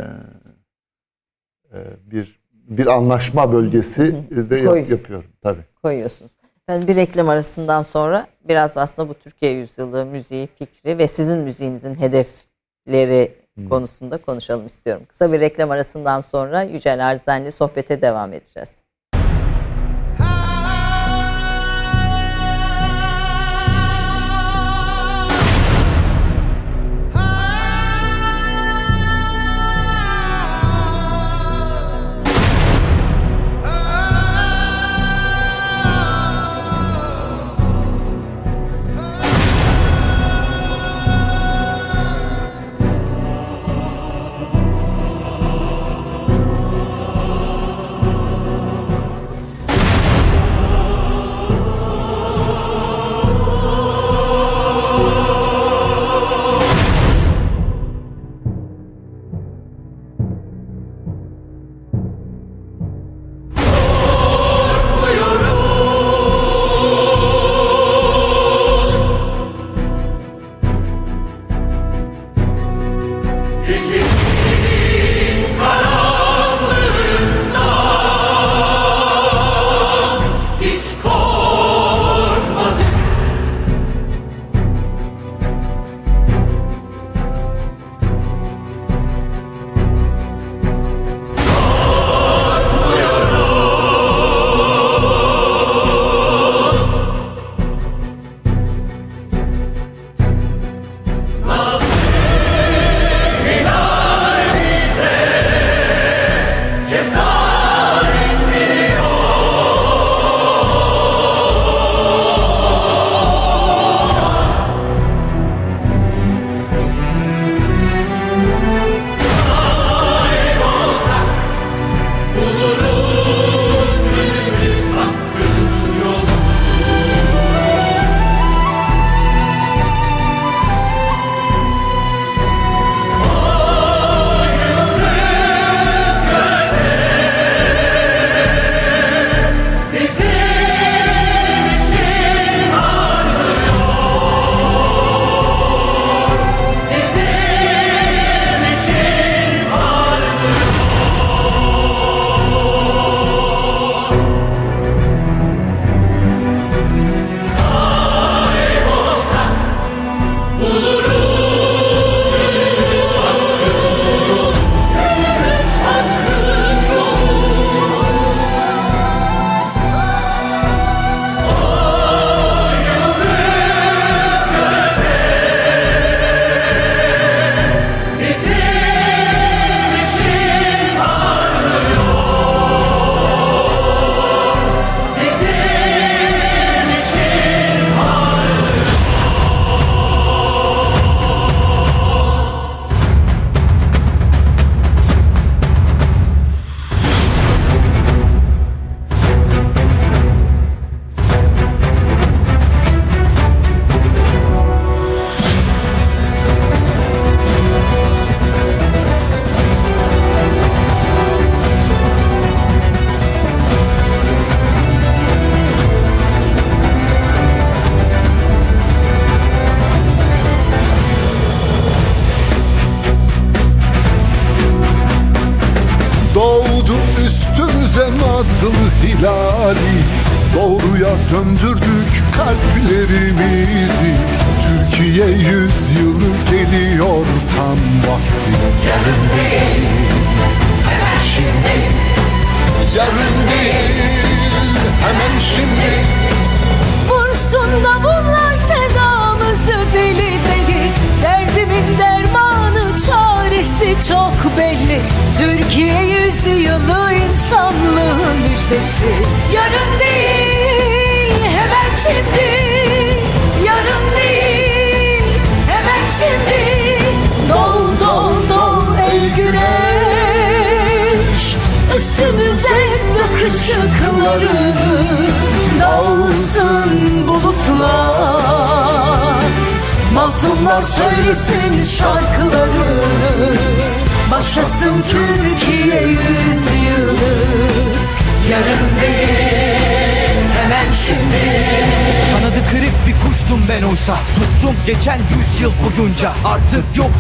[1.73, 1.79] e,
[2.11, 5.65] bir bir anlaşma bölgesi de yap- yapıyorum tabii.
[5.83, 6.33] koyuyorsunuz.
[6.71, 11.95] Ben bir reklam arasından sonra biraz aslında bu Türkiye yüzyılı müziği fikri ve sizin müziğinizin
[11.95, 13.35] hedefleri
[13.69, 15.03] konusunda konuşalım istiyorum.
[15.09, 18.75] Kısa bir reklam arasından sonra Yücel Arzen'le sohbete devam edeceğiz.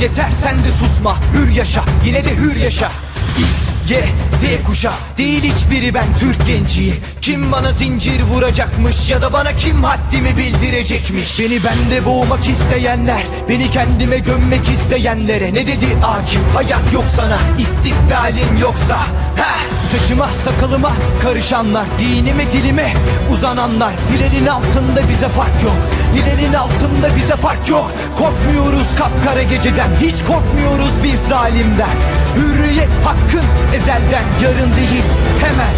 [0.01, 1.17] Yeter sen de susma.
[1.35, 2.91] Hür yaşa yine de hür yaşa.
[3.39, 3.97] X, Y,
[4.41, 9.85] Z kuşa Değil hiçbiri ben Türk genciyi Kim bana zincir vuracakmış Ya da bana kim
[9.85, 11.41] haddimi bildirecekmiş?
[11.41, 16.41] Beni bende boğmak isteyenler Beni kendime gömmek isteyenlere Ne dedi Akif?
[16.55, 18.97] Hayat yok sana İstikbalin yoksa.
[19.37, 20.93] Heh, Saçıma sakalıma
[21.23, 22.95] karışanlar Dinime dilime
[23.33, 23.93] uzananlar.
[24.13, 25.77] Hilalin altında bize fark yok
[26.15, 31.97] Hilalin altında bize fark yok Korkmuyoruz kapkara geceden Hiç korkmuyoruz biz zalimden.
[32.37, 33.45] Hürriyet hakkın
[33.75, 35.05] ezelden Yarın değil
[35.41, 35.75] hemen.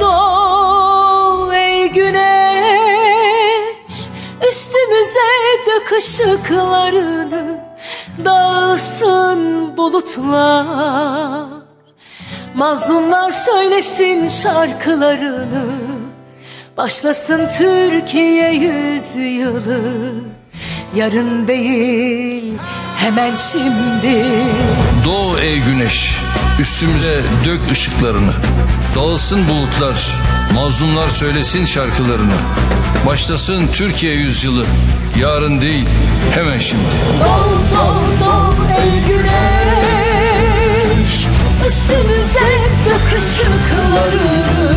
[0.00, 2.16] Doğ ey güneş
[4.48, 5.30] Üstümüze
[5.66, 7.60] dök ışıklarını
[8.24, 11.46] Dağılsın bulutlar.
[12.54, 15.66] Mazlumlar söylesin şarkılarını
[16.76, 19.80] Başlasın Türkiye yüzyılı
[20.96, 22.54] Yarın değil
[22.96, 24.24] hemen şimdi
[25.04, 26.18] Doğu ey güneş,
[26.60, 28.32] üstümüze dök ışıklarını.
[28.94, 30.12] Dağılsın bulutlar,
[30.54, 32.34] mazlumlar söylesin şarkılarını.
[33.06, 34.64] Başlasın Türkiye yüzyılı,
[35.20, 35.88] yarın değil,
[36.34, 36.82] hemen şimdi.
[37.20, 37.94] Doğ doğ
[38.26, 40.16] doğ ey güneş
[41.66, 44.76] Üstümüze dök ışıklarını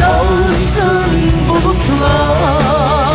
[0.00, 1.04] Dağılsın
[1.48, 3.05] bulutlar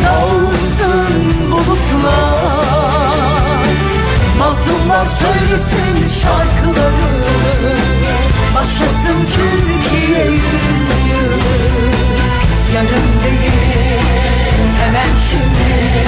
[0.04, 1.04] Dağılsın
[1.50, 2.56] bulutlar.
[4.38, 7.26] Mazlumlar söylesin şarkılarını
[8.56, 11.36] Başlasın Türkiye yüzyılı
[12.74, 14.00] Yarın değil
[14.78, 16.06] hemen şimdi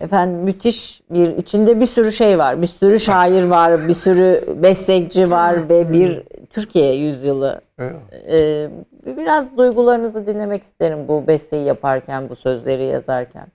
[0.00, 2.62] Efendim müthiş bir içinde bir sürü şey var.
[2.62, 7.60] Bir sürü şair var, bir sürü besteci var ve bir Türkiye yüzyılı.
[8.30, 8.68] Ee,
[9.06, 13.46] biraz duygularınızı dinlemek isterim bu besteyi yaparken, bu sözleri yazarken.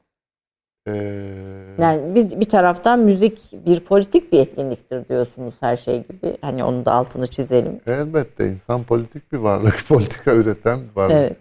[0.96, 6.38] Ee, Yani bir, bir taraftan müzik bir politik bir etkinliktir diyorsunuz her şey gibi.
[6.42, 7.82] Hani onun da altını çizelim.
[7.88, 11.16] elbette insan politik bir varlık, politika üreten bir varlık.
[11.16, 11.38] Evet.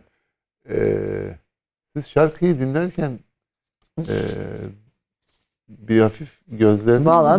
[0.70, 1.36] Ee,
[1.96, 3.18] siz şarkıyı dinlerken
[3.98, 4.12] ee,
[5.68, 7.38] bir hafif gözleriniz Valla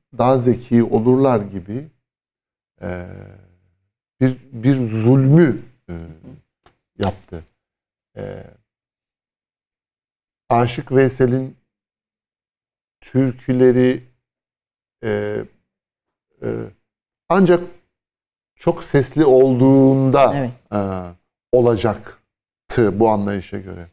[0.17, 1.87] daha zeki olurlar gibi
[2.81, 3.07] e,
[4.21, 5.93] bir bir zulmü e,
[6.97, 7.43] yaptı.
[8.17, 8.43] E,
[10.49, 11.57] Aşık Veysel'in
[13.01, 14.03] türküleri
[15.03, 15.43] e,
[16.43, 16.47] e,
[17.29, 17.63] ancak
[18.55, 20.51] çok sesli olduğunda Evet.
[20.73, 20.77] e,
[21.57, 23.87] olacaktı bu anlayışa göre.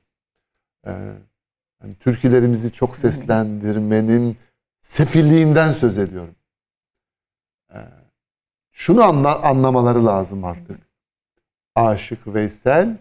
[0.87, 0.91] E,
[1.83, 4.37] yani türkülerimizi çok seslendirmenin
[4.89, 6.35] sefilliğinden söz ediyorum.
[7.75, 7.79] E,
[8.73, 10.81] şunu anla, anlamaları lazım artık.
[11.75, 12.97] Aşık Veysel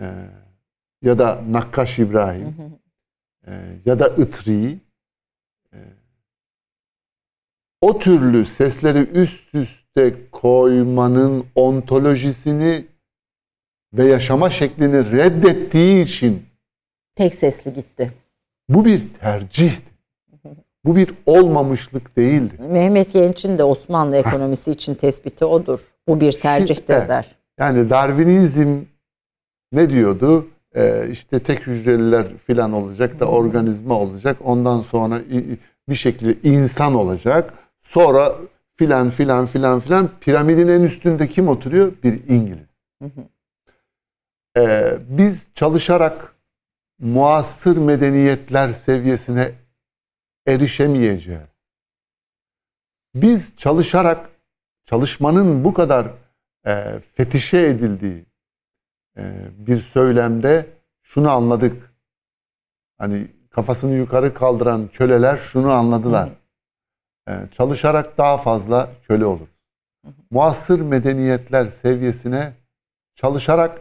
[0.00, 0.28] e,
[1.02, 2.56] ya da Nakkaş İbrahim
[3.46, 4.78] e, ya da Itri
[5.72, 5.78] e,
[7.80, 12.86] o türlü sesleri üst üste koymanın ontolojisini
[13.92, 16.46] ve yaşama şeklini reddettiği için
[17.14, 18.12] Tek sesli gitti.
[18.68, 19.91] bu bir tercihti.
[20.84, 22.54] Bu bir olmamışlık değildi.
[22.70, 25.80] Mehmet Genç'in de Osmanlı ekonomisi için tespiti odur.
[26.08, 27.08] Bu bir tercihtir evet.
[27.08, 27.36] der.
[27.58, 28.78] Yani Darwinizm
[29.72, 30.46] ne diyordu?
[30.74, 34.36] Ee, işte tek hücreliler filan olacak da organizma olacak.
[34.44, 35.20] Ondan sonra
[35.88, 37.54] bir şekilde insan olacak.
[37.80, 38.34] Sonra
[38.76, 41.92] filan filan filan filan piramidin en üstünde kim oturuyor?
[42.02, 42.72] Bir İngiliz.
[44.56, 46.34] Ee, biz çalışarak
[46.98, 49.52] muasır medeniyetler seviyesine
[50.46, 51.52] erişemeyeceğiz.
[53.14, 54.30] Biz çalışarak
[54.86, 56.06] çalışmanın bu kadar
[56.66, 58.24] e, fetişe edildiği
[59.16, 59.22] e,
[59.58, 60.66] bir söylemde
[61.02, 61.92] şunu anladık.
[62.98, 66.30] Hani kafasını yukarı kaldıran köleler şunu anladılar.
[67.28, 69.48] E, çalışarak daha fazla köle olur.
[70.30, 72.52] Muasır medeniyetler seviyesine
[73.14, 73.80] çalışarak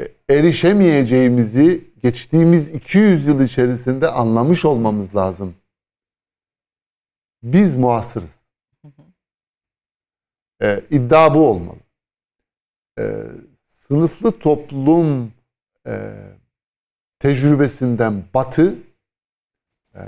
[0.00, 5.54] e, erişemeyeceğimizi geçtiğimiz 200 yıl içerisinde anlamış olmamız lazım.
[7.42, 8.46] Biz muasırız.
[10.62, 11.78] E, iddia bu olmalı.
[12.98, 13.22] E,
[13.66, 15.32] sınıflı toplum
[15.86, 16.16] e,
[17.18, 18.78] tecrübesinden batı
[19.94, 20.02] e,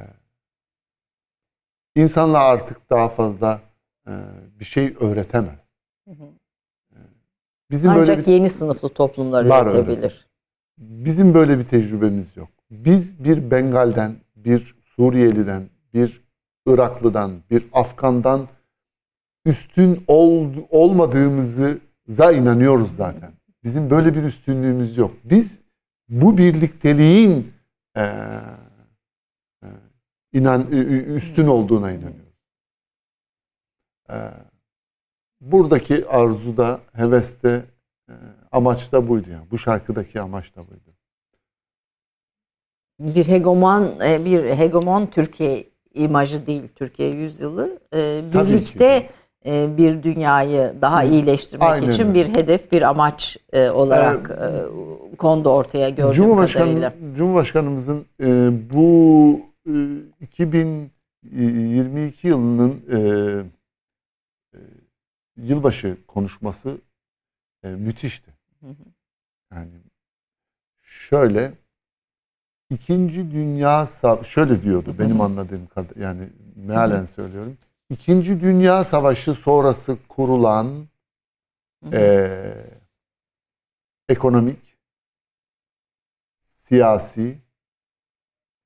[1.94, 3.60] insanla artık daha fazla
[4.06, 4.12] e,
[4.60, 5.58] bir şey öğretemez.
[6.06, 6.96] E,
[7.70, 10.10] Bizim Ancak böyle bir yeni sınıflı toplumlar Var öyle.
[10.78, 12.48] Bizim böyle bir tecrübemiz yok.
[12.70, 16.20] Biz bir Bengal'den, bir Suriyeli'den, bir
[16.66, 18.48] Iraklı'dan, bir Afgan'dan
[19.44, 23.32] üstün ol, olmadığımızı za inanıyoruz zaten.
[23.64, 25.12] Bizim böyle bir üstünlüğümüz yok.
[25.24, 25.58] Biz
[26.08, 27.52] bu birlikteliğin
[27.96, 28.40] eee,
[30.32, 30.66] inan
[31.16, 32.38] üstün olduğuna inanıyoruz.
[34.10, 34.32] Eee,
[35.40, 37.64] buradaki arzuda, heveste,
[38.08, 38.14] eee,
[38.52, 39.46] amaç da buydu yani.
[39.50, 40.94] Bu şarkıdaki amaç da buydu.
[43.00, 47.80] Bir hegemon e, bir hegemon Türkiye imajı değil Türkiye yüzyılı.
[47.94, 49.10] E, Birlikte
[49.46, 52.14] e, bir dünyayı daha iyileştirmek Aynen için öyle.
[52.14, 54.64] bir hedef, bir amaç olarak e,
[55.16, 56.92] kondu ortaya gördüğüm Cumhurbaşkanı, kadarıyla.
[57.16, 58.06] Cumhurbaşkanımızın
[58.74, 59.72] bu e,
[60.20, 62.80] 2022 yılının
[65.36, 66.78] yılbaşı konuşması
[69.52, 69.72] Yani
[70.82, 71.54] şöyle
[72.70, 77.58] İkinci Dünya Sa- şöyle diyordu benim anladığım kadar yani mealen söylüyorum.
[77.90, 80.88] İkinci Dünya Savaşı sonrası kurulan
[81.92, 82.54] e,
[84.08, 84.76] ekonomik,
[86.46, 87.38] siyasi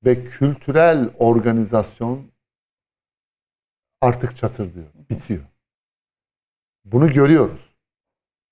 [0.05, 2.31] ve kültürel organizasyon
[4.01, 4.87] artık çatır diyor.
[5.09, 5.43] Bitiyor.
[6.85, 7.72] Bunu görüyoruz.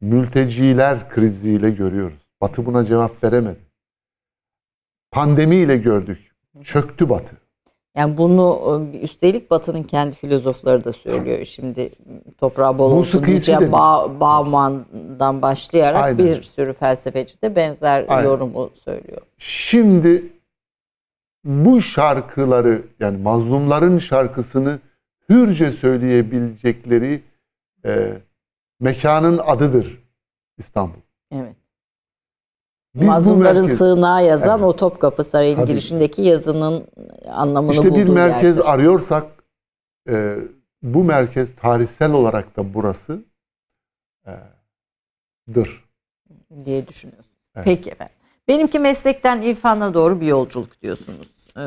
[0.02, 2.20] Mülteciler kriziyle görüyoruz.
[2.42, 3.60] Batı buna cevap veremedi.
[5.12, 6.32] Pandemiyle gördük.
[6.64, 7.36] Çöktü Batı.
[7.98, 11.46] Yani bunu üstelik Batı'nın kendi filozofları da söylüyor.
[11.46, 11.90] Şimdi
[12.38, 13.50] toprağı bol olsun demiş.
[13.50, 16.18] Ba Bauman'dan başlayarak Aynen.
[16.18, 18.24] bir sürü felsefeci de benzer Aynen.
[18.24, 19.22] yorumu söylüyor.
[19.38, 20.24] Şimdi
[21.44, 24.80] bu şarkıları yani mazlumların şarkısını
[25.30, 27.22] hürce söyleyebilecekleri
[27.86, 28.14] e,
[28.82, 30.04] mekanın adıdır
[30.58, 31.00] İstanbul.
[31.32, 31.56] Evet.
[32.96, 34.68] Biz Mazlumların merkez- sığınağı yazan Evet.
[34.70, 35.68] o Topkapı Sarayı'nın Tabii.
[35.72, 36.88] girişindeki yazının
[37.30, 38.72] anlamını İşte bir bulduğu merkez yerdir.
[38.74, 39.44] arıyorsak
[40.10, 40.38] e,
[40.84, 43.24] bu merkez tarihsel olarak da burası
[44.28, 44.32] e,
[45.54, 45.86] dır.
[46.66, 47.36] diye düşünüyorsunuz.
[47.56, 47.66] Evet.
[47.66, 48.16] Peki efendim.
[48.48, 51.28] Benimki meslekten irfana doğru bir yolculuk diyorsunuz.
[51.58, 51.62] Ee,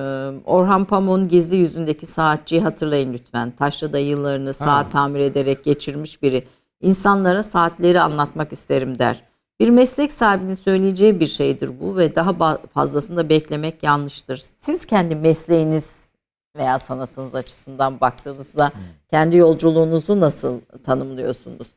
[0.44, 3.50] Orhan Pamuk'un Gezi yüzündeki saatçiyi hatırlayın lütfen.
[3.50, 6.44] Taşra'da yıllarını saat tamir ederek geçirmiş biri.
[6.80, 9.22] İnsanlara saatleri anlatmak isterim der.
[9.60, 14.36] Bir meslek sahibinin söyleyeceği bir şeydir bu ve daha fazlasını da beklemek yanlıştır.
[14.36, 16.08] Siz kendi mesleğiniz
[16.56, 18.72] veya sanatınız açısından baktığınızda
[19.10, 21.68] kendi yolculuğunuzu nasıl tanımlıyorsunuz?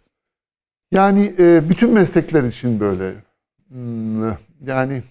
[0.91, 3.15] Yani e, bütün meslekler için böyle.
[3.67, 4.29] Hmm,
[4.65, 5.03] Yani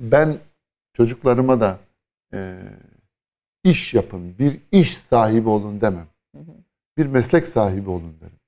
[0.00, 0.36] ben
[0.92, 1.78] çocuklarıma da
[2.34, 2.58] e,
[3.64, 6.06] iş yapın, bir iş sahibi olun demem.
[6.98, 8.38] Bir meslek sahibi olun derim.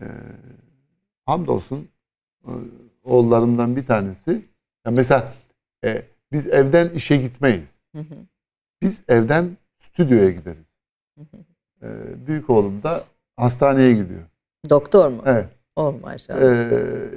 [0.00, 0.06] E,
[1.26, 1.88] hamdolsun
[2.44, 2.50] e,
[3.04, 4.44] oğullarımdan bir tanesi.
[4.86, 5.32] Ya mesela
[5.84, 7.82] e, biz evden işe gitmeyiz.
[8.82, 10.66] Biz evden stüdyoya gideriz.
[11.82, 11.86] E,
[12.26, 13.04] büyük oğlum da
[13.36, 14.22] hastaneye gidiyor.
[14.70, 15.22] Doktor mu?
[15.26, 15.48] Evet.
[15.76, 16.42] Oh maşallah.
[16.42, 17.10] Ee,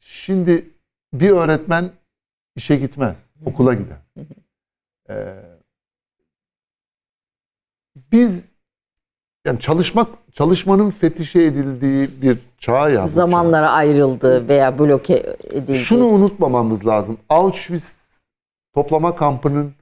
[0.00, 0.70] şimdi
[1.12, 1.90] bir öğretmen
[2.56, 3.98] işe gitmez, okula gider.
[5.10, 5.42] Ee,
[8.12, 8.51] biz
[9.46, 13.04] yani çalışmak çalışmanın fetişe edildiği bir çağ ya.
[13.04, 13.14] bu çağ.
[13.14, 15.78] Zamanlara ayrıldı veya bloke edildi.
[15.78, 17.18] Şunu unutmamamız lazım.
[17.28, 17.96] Auschwitz
[18.74, 19.74] toplama kampının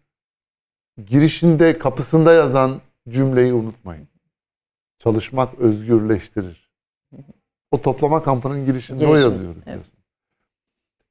[1.06, 4.08] girişinde kapısında yazan cümleyi unutmayın.
[4.98, 6.70] Çalışmak özgürleştirir.
[7.70, 9.54] O toplama kampının girişinde o Girişi, yazıyor.
[9.66, 9.84] evet.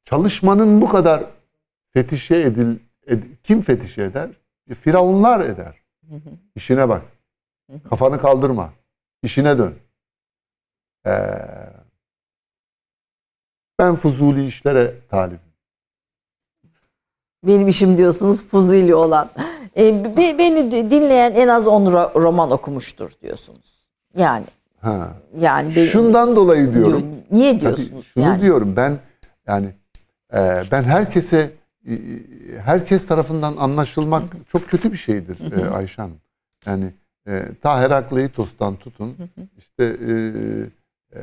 [0.05, 1.23] Çalışmanın bu kadar
[1.93, 2.75] fetişe edil,
[3.07, 4.29] ed- kim fetişe eder?
[4.81, 5.75] Firavunlar eder.
[6.55, 7.01] İşine bak.
[7.89, 8.74] Kafanı kaldırma.
[9.24, 9.76] İşine dön.
[11.07, 11.11] Ee,
[13.80, 15.39] ben fuzuli işlere talibim.
[17.43, 19.30] Benim işim diyorsunuz fuzili olan.
[19.78, 23.88] E, be- beni dinleyen en az 10 ro- roman okumuştur diyorsunuz.
[24.17, 24.45] Yani
[24.82, 25.13] Ha.
[25.39, 27.01] yani be- Şundan dolayı diyorum.
[27.01, 28.05] diyor- niye Tabii diyorsunuz?
[28.13, 28.41] şunu yani?
[28.41, 28.99] diyorum ben
[29.47, 29.74] yani
[30.34, 31.51] e, ben herkese
[32.65, 36.17] herkes tarafından anlaşılmak çok kötü bir şeydir e, Ayşe Hanım.
[36.65, 36.93] Yani
[37.30, 39.17] e, ta Herakleitos'tan tutun
[39.57, 40.13] işte e,
[41.13, 41.21] e,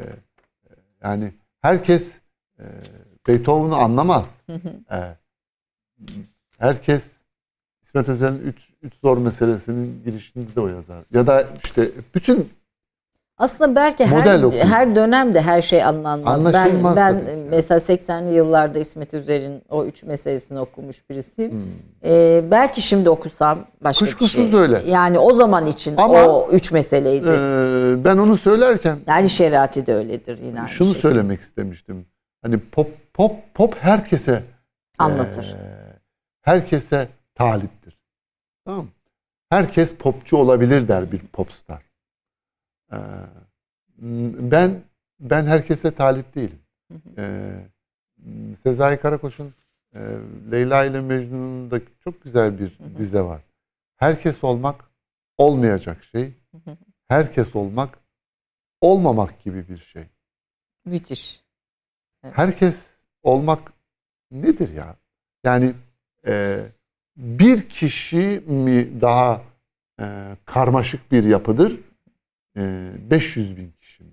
[1.03, 2.21] yani herkes
[2.59, 2.65] e,
[3.27, 4.35] Beethoven'u anlamaz.
[4.93, 5.17] E,
[6.59, 7.17] herkes
[7.83, 11.05] İsmet Özel'in üç, üç zor meselesinin girişinde de o yazar.
[11.13, 12.51] Ya da işte bütün
[13.39, 14.65] Aslında belki Model her okuyun.
[14.65, 16.53] her dönemde her şey anlanmaz.
[16.53, 21.51] Ben ben tabii mesela 80'li yıllarda İsmet Üzer'in o üç meselesini okumuş birisiyim.
[21.53, 21.59] Hmm.
[22.05, 24.61] Ee, belki şimdi okusam başka Kuşkusuz bir şey.
[24.61, 24.83] öyle.
[24.87, 27.29] Yani o zaman için Ama- o üç meseleydi.
[27.29, 31.01] e, ben onu söylerken yani şeriatı de öyledir yine şunu şekilde.
[31.01, 32.07] söylemek istemiştim.
[32.43, 34.43] Hani pop pop pop herkese
[34.99, 35.45] Anlatır.
[35.55, 35.99] e,
[36.43, 37.99] herkese taliptir.
[38.65, 38.87] Tamam?
[39.51, 41.83] Herkes popçu olabilir der bir popstar.
[42.93, 42.99] E,
[44.51, 44.83] ben
[45.21, 46.59] ben herkese talip değilim.
[47.19, 47.55] E,
[48.63, 49.55] Sezai Karakoç'un
[49.95, 50.01] e,
[50.51, 53.43] Leyla ile Mecnun'un da çok güzel bir dize var.
[53.97, 54.91] Herkes olmak
[55.39, 56.33] olmayacak şey.
[57.09, 57.99] Herkes olmak
[58.81, 60.05] olmamak gibi bir şey.
[60.85, 61.45] Müthiş.
[62.23, 63.73] Herkes olmak
[64.31, 64.97] nedir ya?
[65.45, 65.75] Yani
[66.27, 66.65] e,
[67.17, 69.43] bir kişi mi daha
[70.01, 71.81] e, karmaşık bir yapıdır?
[72.57, 74.13] E, 500 bin kişi mi?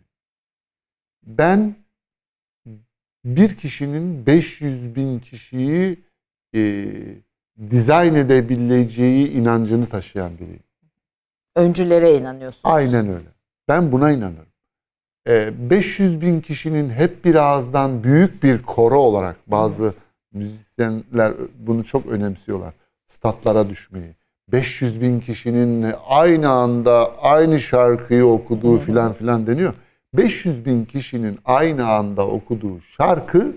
[1.23, 1.75] Ben
[3.25, 6.03] bir kişinin 500 bin kişiyi
[6.55, 6.85] e,
[7.69, 10.63] dizayn edebileceği inancını taşıyan biriyim.
[11.55, 12.75] Öncülere inanıyorsunuz.
[12.75, 13.27] Aynen öyle.
[13.67, 14.53] Ben buna inanırım.
[15.27, 19.93] Ee, 500 bin kişinin hep bir ağızdan büyük bir koro olarak bazı
[20.33, 22.73] müzisyenler bunu çok önemsiyorlar.
[23.07, 24.15] Statlara düşmeyi.
[24.53, 29.73] 500 bin kişinin aynı anda aynı şarkıyı okuduğu filan filan deniyor.
[30.13, 33.55] 500 bin kişinin aynı anda okuduğu şarkı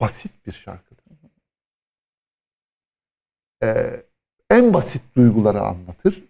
[0.00, 1.04] basit bir şarkıdır.
[3.62, 4.04] Ee,
[4.50, 6.24] en basit duyguları anlatır.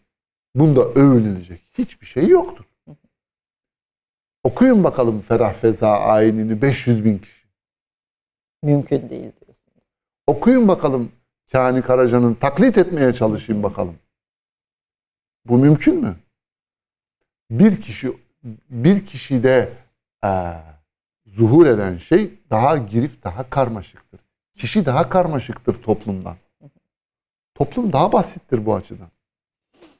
[0.55, 2.65] Bunda övünülecek hiçbir şey yoktur.
[4.44, 7.48] Okuyun bakalım Ferah Feza ayinini 500 bin kişi.
[8.62, 9.85] Mümkün değil diyorsunuz.
[10.27, 11.12] Okuyun bakalım
[11.52, 13.94] Kani Karaca'nın taklit etmeye çalışayım bakalım.
[15.44, 16.16] Bu mümkün mü?
[17.50, 18.12] Bir kişi
[18.70, 19.72] bir kişide
[20.24, 20.62] eee,
[21.26, 24.20] zuhur eden şey daha girif, daha karmaşıktır.
[24.56, 26.36] Kişi daha karmaşıktır toplumdan.
[27.54, 29.08] Toplum daha basittir bu açıdan.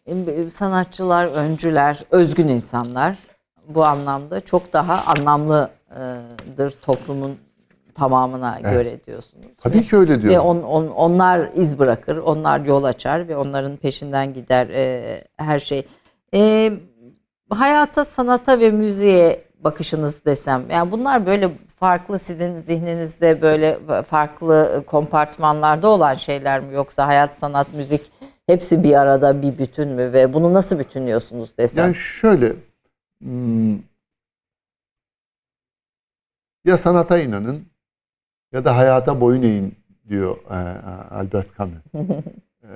[0.06, 3.16] E, Sanatçılar, öncüler, özgün insanlar
[3.68, 7.38] bu anlamda çok daha anlamlıdır toplumun
[7.98, 9.46] tamamına göre diyorsunuz.
[9.62, 10.46] Tabii ki öyle Ve diyorum.
[10.46, 15.86] on, on- onlar iz bırakır, onlar yol açar ve onların peşinden gider e, her şey.
[16.34, 16.72] E,
[17.50, 25.88] hayata, sanata ve müziğe bakışınız desem, yani bunlar böyle farklı sizin zihninizde böyle farklı kompartmanlarda
[25.88, 28.12] olan şeyler mi yoksa hayat, sanat, müzik
[28.46, 31.84] hepsi bir arada bir bütün mü ve bunu nasıl bütünlüyorsunuz desem?
[31.84, 32.52] Yani şöyle
[33.22, 33.74] hmm,
[36.64, 37.66] ya sanata inanın
[38.52, 39.74] ya da hayata boyun eğin
[40.08, 40.54] diyor e,
[41.14, 41.74] Albert Camus.
[42.62, 42.70] E,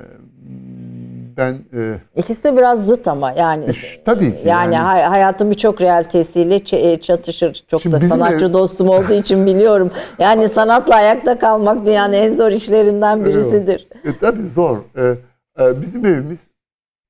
[1.36, 3.64] ben e, İkisi de biraz zıt ama yani.
[3.68, 4.76] E, ş- tabii ki Yani, yani.
[4.84, 7.64] hay- hayatın birçok realitesiyle ç- e, çatışır.
[7.68, 9.90] Çok Şimdi da sanatçı ev- dostum olduğu için biliyorum.
[10.18, 13.88] Yani sanatla ayakta kalmak dünyanın en zor işlerinden birisidir.
[14.04, 14.78] e, tabii zor.
[14.96, 15.14] E,
[15.62, 16.50] e, bizim evimiz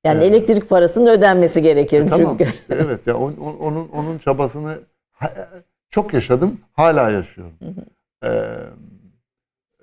[0.05, 2.51] Yani elektrik parasının ödenmesi gerekir E, tamam çünkü.
[2.53, 4.77] işte, evet ya on- on- onun onun çabasını
[5.89, 7.53] çok yaşadım, hala yaşıyorum.
[8.23, 8.29] E,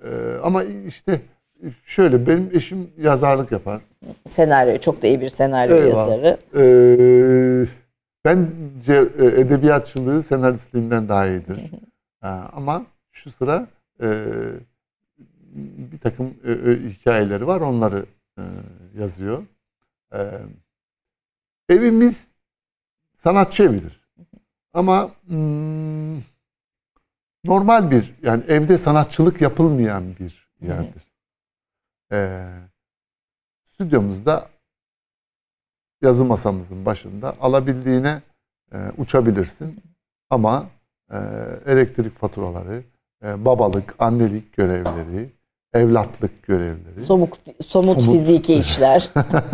[0.03, 0.09] e,
[0.43, 1.21] ama işte
[1.85, 3.81] şöyle benim eşim yazarlık yapar.
[4.27, 5.97] Senaryo çok da iyi bir senaryo Eyvallah.
[5.97, 6.37] yazarı.
[6.55, 7.67] Ee,
[8.25, 11.59] bence e, edebiyatçılığı senaristliğinden daha iyidir.
[12.23, 13.67] E, ama şu sıra
[14.01, 14.07] e,
[15.91, 17.61] bir takım e, e, hikayeleri var.
[17.61, 18.05] Onları
[18.37, 18.43] e,
[18.99, 19.43] yazıyor.
[20.13, 20.19] E,
[21.69, 22.31] evimiz
[23.17, 24.01] sanatçı evidir.
[24.73, 26.17] Ama hmm,
[27.45, 31.11] normal bir yani evde sanatçılık yapılmayan bir yerdir.
[32.11, 32.47] E,
[33.73, 34.49] stüdyomuzda
[36.01, 38.21] yazı masamızın başında alabildiğine
[38.73, 39.83] e, uçabilirsin.
[40.29, 40.69] Ama
[41.11, 41.17] e,
[41.65, 42.83] elektrik faturaları,
[43.23, 45.29] e, babalık, annelik görevleri,
[45.73, 46.99] evlatlık görevleri.
[46.99, 47.29] Somut,
[47.65, 48.03] somut, Somut.
[48.11, 49.09] fiziki işler.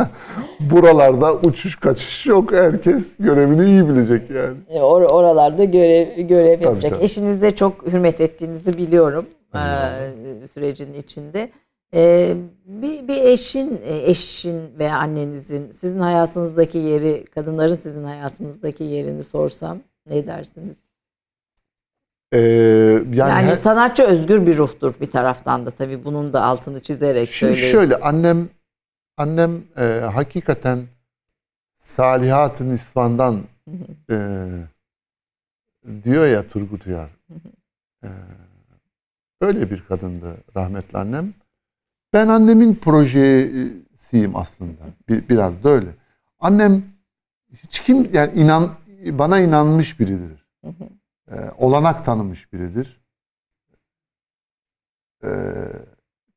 [0.59, 2.51] Buralarda uçuş kaçış yok.
[2.51, 4.57] Herkes görevini iyi bilecek yani.
[4.69, 6.91] E, or- oralarda görev görev yapacak.
[6.91, 7.03] tabii.
[7.03, 9.25] Eşinize çok hürmet ettiğinizi biliyorum
[9.55, 11.49] e, sürecin içinde.
[11.93, 12.33] E,
[12.65, 19.77] bir, bir eşin, e, eşin veya annenizin sizin hayatınızdaki yeri, kadınların sizin hayatınızdaki yerini sorsam
[20.09, 20.77] ne dersiniz?
[22.33, 26.79] Ee, yani Yani, her- sanatçı özgür bir ruhtur bir taraftan da tabii bunun da altını
[26.81, 27.71] çizerek Şimdi söyleyeyim.
[27.71, 28.49] şöyle annem
[29.17, 29.83] annem e,
[30.13, 30.83] hakikaten
[31.77, 33.41] Salihat-ı Nisvan'dan
[34.11, 34.47] e,
[36.03, 37.09] diyor ya Turgut Uyar.
[38.03, 38.07] E,
[39.41, 41.33] öyle bir kadındı rahmetli annem.
[42.13, 44.81] Ben annemin projesiyim aslında.
[45.09, 45.89] Bir, biraz da öyle.
[46.39, 46.83] Annem
[47.63, 48.69] hiç kim yani inan
[49.11, 50.45] bana inanmış biridir.
[51.31, 53.01] E, olanak tanımış biridir.
[55.23, 55.29] E,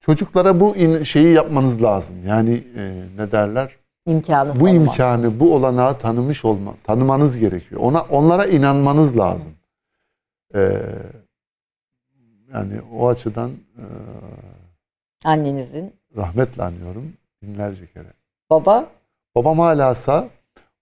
[0.00, 2.26] çocuklara bu in- şeyi yapmanız lazım.
[2.26, 3.76] Yani e, ne derler?
[4.06, 4.74] İmkanı Bu tanımak.
[4.74, 7.80] imkanı, bu olanağı tanımış olma, tanımanız gerekiyor.
[7.80, 9.52] Ona onlara inanmanız lazım.
[10.54, 10.82] E,
[12.54, 13.84] yani o açıdan e,
[15.24, 17.12] Annenizin rahmetle anıyorum
[17.42, 18.12] binlerce kere.
[18.50, 18.88] baba
[19.34, 20.28] Babam hala sağ.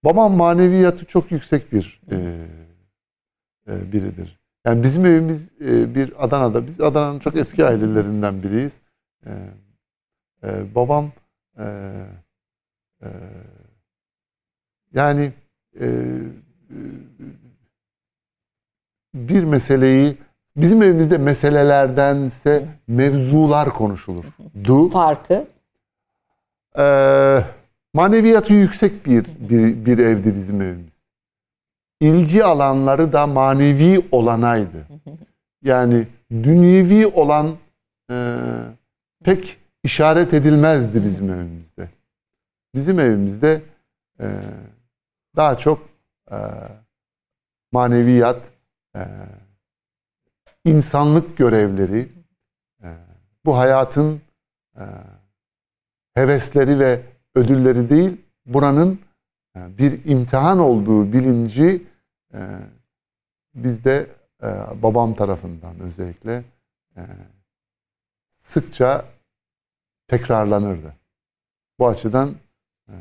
[0.05, 2.17] Babam maneviyatı çok yüksek bir e,
[3.69, 4.39] biridir.
[4.67, 6.67] Yani bizim evimiz e, bir Adana'da.
[6.67, 8.79] Biz Adana'nın çok eski ailelerinden biriyiz.
[9.27, 9.31] E,
[10.45, 11.13] e, babam
[11.59, 11.67] e,
[13.03, 13.09] e,
[14.95, 15.33] yani
[15.81, 16.79] e, e,
[19.15, 20.17] bir meseleyi
[20.57, 24.25] bizim evimizde meselelerdense mevzular konuşulur.
[24.65, 24.89] Du.
[24.89, 25.47] farkı
[26.79, 27.43] Ee,
[27.95, 30.98] maneviyatı yüksek bir, bir bir evdi bizim evimiz.
[32.01, 34.87] İlgi alanları da manevi olanaydı.
[35.63, 37.57] Yani dünyevi olan
[38.11, 38.37] e,
[39.25, 41.89] pek işaret edilmezdi bizim evimizde.
[42.75, 43.63] Bizim evimizde
[44.21, 44.27] e,
[45.37, 45.89] daha çok
[46.31, 46.37] e,
[47.73, 48.41] maneviyat,
[48.97, 49.03] e,
[50.65, 52.09] insanlık görevleri,
[52.83, 52.89] e,
[53.45, 54.21] bu hayatın
[54.77, 54.85] e,
[56.15, 57.01] hevesleri ve
[57.35, 59.01] ödülleri değil, buranın
[59.79, 61.83] bir imtihan olduğu bilinci
[62.35, 62.41] e,
[63.55, 64.07] bizde
[64.43, 64.47] e,
[64.83, 66.45] babam tarafından özellikle
[66.97, 67.03] e,
[68.39, 69.05] sıkça
[70.09, 70.95] tekrarlanırdı.
[71.79, 72.35] Bu açıdan
[72.89, 72.95] e,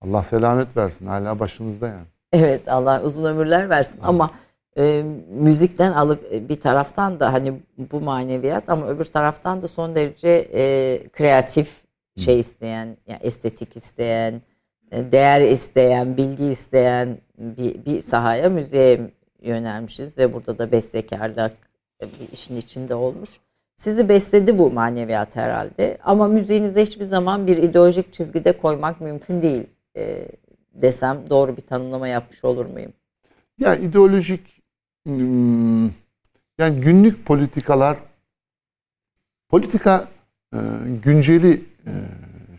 [0.00, 1.06] Allah selamet versin.
[1.06, 2.06] Hala başımızda yani.
[2.32, 4.30] Evet Allah uzun ömürler versin ama
[4.78, 9.94] e, müzikten alıp e, bir taraftan da hani bu maneviyat ama öbür taraftan da son
[9.94, 11.84] derece e, kreatif
[12.16, 14.40] şey isteyen, yani estetik isteyen, e,
[14.92, 19.00] değer isteyen, bilgi isteyen bir, bir sahaya müziğe
[19.42, 21.52] yönelmişiz ve burada da bestekarlık
[22.02, 23.30] e, bir işin içinde olmuş.
[23.76, 29.66] Sizi besledi bu maneviyat herhalde ama müziğinizde hiçbir zaman bir ideolojik çizgide koymak mümkün değil
[29.96, 30.28] e,
[30.74, 32.92] desem doğru bir tanımlama yapmış olur muyum?
[33.58, 34.62] Ya ideolojik
[35.06, 35.84] hmm,
[36.58, 37.98] yani günlük politikalar
[39.48, 40.08] politika
[40.54, 40.58] e,
[41.04, 41.92] günceli e,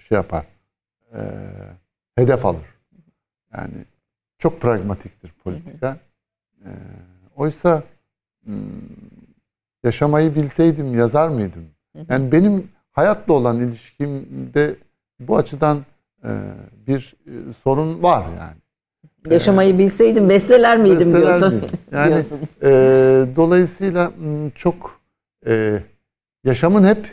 [0.07, 0.45] şey yapar.
[1.13, 1.19] e,
[2.21, 2.65] hedef alır.
[3.53, 3.73] Yani
[4.37, 5.97] çok pragmatiktir politika.
[6.65, 6.69] E,
[7.35, 7.83] oysa
[8.45, 8.55] hmm,
[9.83, 11.65] yaşamayı bilseydim yazar mıydım?
[12.09, 14.75] Yani benim hayatla olan ilişkimde
[15.19, 15.85] bu açıdan
[16.23, 16.29] e,
[16.87, 18.55] bir e, sorun var yani.
[19.29, 21.53] Yaşamayı bilseydim besteler miydim Besteler diyorsun.
[21.53, 21.69] miydim?
[21.91, 22.63] Yani diyorsunuz.
[22.63, 22.69] e,
[23.35, 24.99] dolayısıyla m, çok
[25.47, 25.83] e,
[26.43, 27.05] yaşamın hep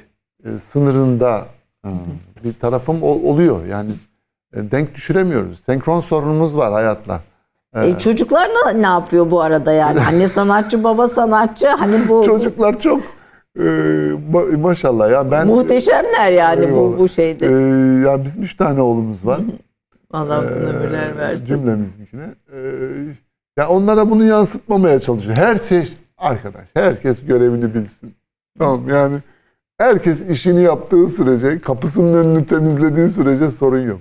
[0.45, 1.47] e, sınırında
[1.85, 1.89] e,
[2.45, 3.67] bir tarafım ol- oluyor.
[3.67, 3.91] Yani
[4.55, 5.61] denk düşüremiyoruz.
[5.61, 7.21] Senkron sorunumuz var hayatla.
[7.75, 10.01] E, E, çocuklar ne, ne yapıyor bu arada yani?
[10.01, 11.69] Anne sanatçı, baba sanatçı.
[11.69, 13.01] Hani bu çocuklar çok
[13.59, 13.63] e,
[14.33, 16.99] ma- maşallah ya ben muhteşemler yani bu Eyvallah.
[16.99, 17.47] bu şeyde.
[17.47, 17.51] e,
[18.09, 19.41] ya biz üç tane oğlumuz var.
[20.13, 21.47] Allah uzun Ee, ömürler versin.
[21.47, 22.35] Cümlemizinkine.
[22.53, 22.59] Ee,
[23.59, 25.37] ya onlara bunu yansıtmamaya çalışıyor.
[25.37, 28.15] Her şey arkadaş, herkes görevini bilsin.
[28.59, 29.17] Tamam yani
[29.79, 34.01] herkes işini yaptığı sürece, kapısının önünü temizlediği sürece sorun yok.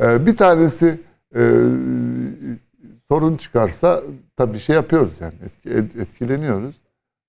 [0.00, 1.00] Ee, bir tanesi
[1.36, 1.40] e,
[3.10, 4.02] sorun çıkarsa
[4.36, 6.74] tabii şey yapıyoruz yani etki- et- etkileniyoruz.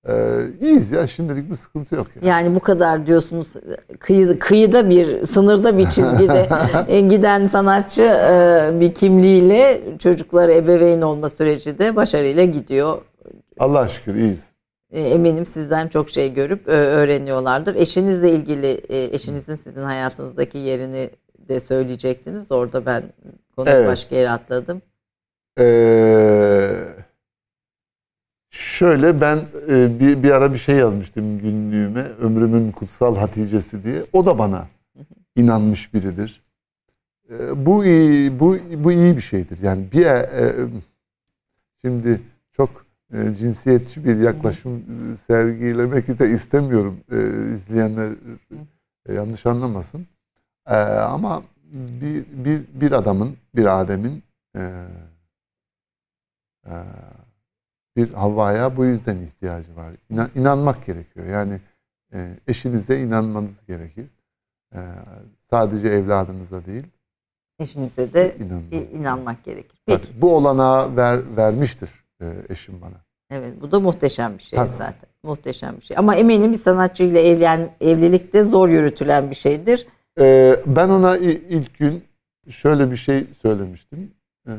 [0.07, 2.07] Ee, iyiyiz ya şimdilik bir sıkıntı yok.
[2.15, 2.27] Yani.
[2.27, 3.53] Yani bu kadar diyorsunuz
[3.99, 6.49] kıyı, kıyıda bir sınırda bir çizgide
[6.87, 12.97] e, giden sanatçı e, bir kimliğiyle çocukları ebeveyn olma süreci de başarıyla gidiyor.
[13.59, 14.43] Allah'a şükür iyiyiz.
[14.91, 17.75] E, Eminim sizden çok şey görüp e, öğreniyorlardır.
[17.75, 21.09] Eşinizle ilgili e, eşinizin sizin hayatınızdaki yerini
[21.49, 22.51] de söyleyecektiniz.
[22.51, 23.03] Orada ben
[23.55, 23.87] konuyu Evet.
[23.87, 24.81] başka yere atladım.
[25.59, 26.71] Ee,
[28.49, 29.37] şöyle ben
[29.69, 32.01] e, bir, bir ara bir şey yazmıştım günlüğüme.
[32.01, 34.03] Ömrümün kutsal Hatice'si diye.
[34.13, 34.67] O da bana
[35.35, 36.43] inanmış biridir.
[37.29, 39.59] Ee, bu iyi, bu bu iyi bir şeydir.
[39.63, 40.67] Yani bir e, e,
[41.81, 42.21] şimdi
[42.51, 46.99] çok e, cinsiyetçi bir yaklaşım e, sergilemek de istemiyorum.
[47.11, 47.17] E,
[47.55, 48.09] izleyenler
[49.09, 50.07] e, yanlış anlamasın.
[50.67, 51.43] E, ama
[52.01, 54.23] bir, bir bir adamın, bir Adem'in
[54.55, 54.85] e,
[56.67, 56.71] ee,
[57.95, 59.93] bir Havva'ya bu yüzden ihtiyacı var.
[60.09, 61.25] İnan, inanmak gerekiyor.
[61.25, 61.59] Yani
[62.13, 64.05] e, eşinize inanmanız gerekir.
[64.75, 64.79] Ee,
[65.49, 66.83] sadece evladınıza değil.
[67.59, 68.73] Eşinize de İnanmak.
[68.73, 69.81] e, inanmak gerekir.
[69.85, 70.21] Peki.
[70.21, 71.89] Bu olanağı ver, vermiştir
[72.21, 73.01] e, eşim bana.
[73.31, 74.69] Evet bu da muhteşem bir şey Tabii.
[74.69, 75.09] zaten.
[75.23, 75.97] Muhteşem bir şey.
[75.97, 79.87] Ama eminim bir sanatçıyla evlen, evlilikte zor yürütülen bir şeydir.
[80.19, 82.03] Ee, ben ona ilk gün
[82.49, 84.11] şöyle bir şey söylemiştim.
[84.47, 84.51] Ee,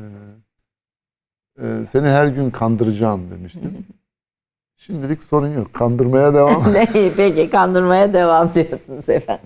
[1.61, 3.85] e, seni her gün kandıracağım demiştim.
[4.77, 5.73] Şimdilik sorun yok.
[5.73, 6.73] Kandırmaya devam.
[6.73, 9.45] Ne, Peki kandırmaya devam diyorsunuz efendim.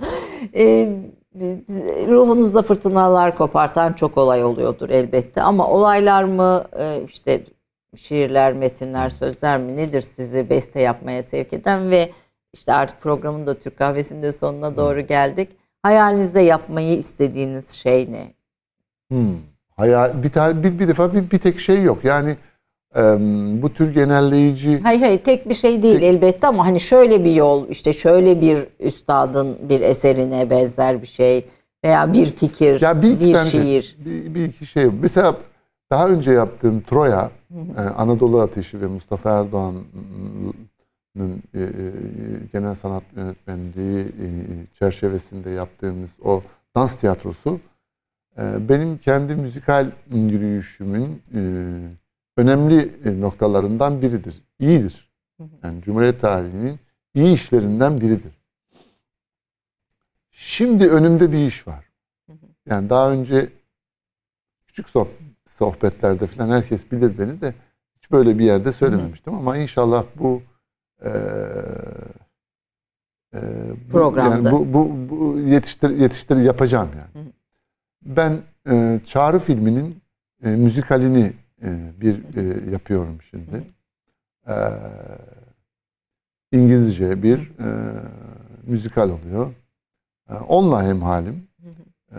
[0.56, 0.90] Ee,
[2.08, 5.42] ruhunuzda fırtınalar kopartan çok olay oluyordur elbette.
[5.42, 7.44] Ama olaylar mı e, işte
[7.96, 12.12] şiirler, metinler, sözler mi nedir sizi beste yapmaya sevk eden ve
[12.54, 15.50] işte artık programın da Türk Kahvesi'nde sonuna doğru geldik.
[15.86, 18.32] Hayalinizde yapmayı istediğiniz şey ne?
[19.12, 19.36] Hmm.
[19.76, 22.06] Hayal, bir, tane, bir, bir defa bir, bir tek şey yok.
[22.06, 22.36] Yani
[23.62, 27.70] bu tür genelleyici Hayır hayır tek bir şey değil elbette ama hani şöyle bir yol
[27.70, 31.46] işte şöyle bir üstadın bir eserine benzer bir şey
[31.86, 33.98] veya bir fikir, Ya bir, bir tane şey- şiir.
[34.06, 34.86] bir, bir iki şey.
[35.02, 35.36] Mesela
[35.92, 37.32] daha önce yaptığım Troya,
[37.78, 40.75] e, Anadolu Ateşi ve Mustafa Erdoğan'ın e, e,
[42.54, 44.28] genel sanat yönetmenliği e,
[44.80, 46.42] çerçevesinde yaptığımız o
[46.76, 47.60] dans tiyatrosu
[48.38, 51.42] e, benim kendi müzikal yürüyüşümün e,
[52.38, 54.42] önemli e, noktalarından biridir.
[54.60, 55.12] İyidir.
[55.64, 56.80] Yani Cumhuriyet tarihinin
[57.14, 58.34] iyi işlerinden biridir.
[60.32, 61.86] Şimdi önümde bir iş var.
[62.66, 63.50] Yani daha önce
[64.68, 65.08] küçük soh-
[65.50, 67.54] sohbetlerde falan herkes bilir beni de
[67.98, 70.42] hiç böyle bir yerde söylememiştim ama inşallah bu
[71.04, 71.12] eee,
[73.86, 74.36] bu- Programda.
[74.50, 77.32] yani bu, bu, bu yetiştir, yetiştir yapacağım yani.
[78.06, 80.02] Ben eee, Çağrı filminin
[80.44, 83.64] eee, müzikalini eee, bir eee, yapıyorum şimdi.
[84.48, 84.70] Eee,
[86.52, 88.02] İngilizce bir eee,
[88.64, 89.54] müzikal oluyor.
[90.30, 91.48] Eee, onunla hemhalim.
[92.12, 92.18] Eee,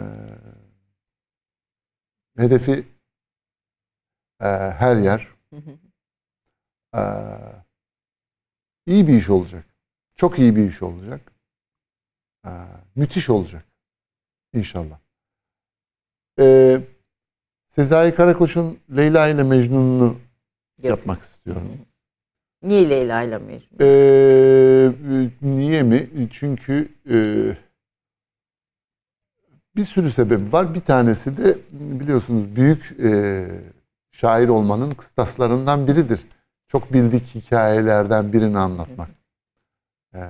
[2.37, 2.73] hedefi
[4.43, 5.29] eee, her yer.
[6.95, 7.66] Eee,
[8.87, 9.65] iyi bir iş olacak.
[10.17, 11.33] Çok iyi bir iş olacak.
[12.47, 12.53] Eee,
[12.95, 13.65] müthiş olacak.
[14.55, 14.99] İnşallah.
[16.39, 16.81] Eee
[17.69, 20.17] Sezai Karakoç'un Leyla ile Mecnun'unu
[20.83, 21.71] yapmak istiyorum.
[22.63, 23.79] Niye Leyla ile Mecnun?
[23.81, 24.93] Ee,
[25.43, 26.29] niye mi?
[26.33, 27.17] Çünkü e,
[29.77, 30.75] bir sürü sebebi var.
[30.75, 33.47] Bir tanesi de biliyorsunuz büyük e,
[34.13, 36.21] şair olmanın kıstaslarından biridir.
[36.69, 39.09] Çok bildik hikayelerden birini anlatmak.
[40.15, 40.21] Ee,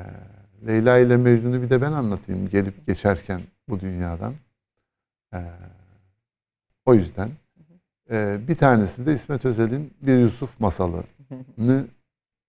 [0.67, 4.35] Leyla ile Mecnun'u bir de ben anlatayım gelip geçerken bu dünyadan.
[5.35, 5.39] Ee,
[6.87, 7.31] o yüzden.
[8.11, 11.87] Ee, bir tanesi de İsmet Özel'in Bir Yusuf masalını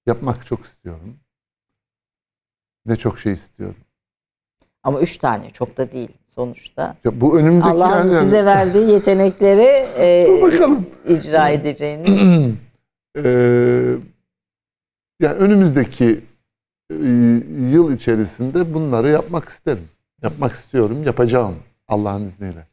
[0.05, 1.15] yapmak çok istiyorum.
[2.85, 3.77] Ne çok şey istiyorum.
[4.83, 6.95] Ama üç tane çok da değil sonuçta.
[7.03, 10.27] Ya bu önümdeki Allah'ın yani- size verdiği yetenekleri e,
[11.07, 12.55] icra edeceğiniz.
[13.23, 13.95] Ee,
[15.19, 16.23] yani önümüzdeki
[16.91, 16.95] e,
[17.71, 19.87] yıl içerisinde bunları yapmak isterim.
[20.23, 21.55] Yapmak istiyorum, yapacağım
[21.87, 22.67] Allah'ın izniyle.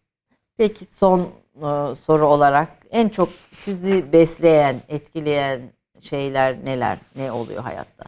[0.56, 1.20] Peki son
[1.56, 5.60] e, soru olarak en çok sizi besleyen, etkileyen
[6.00, 6.98] şeyler neler?
[7.16, 8.04] Ne oluyor hayatta?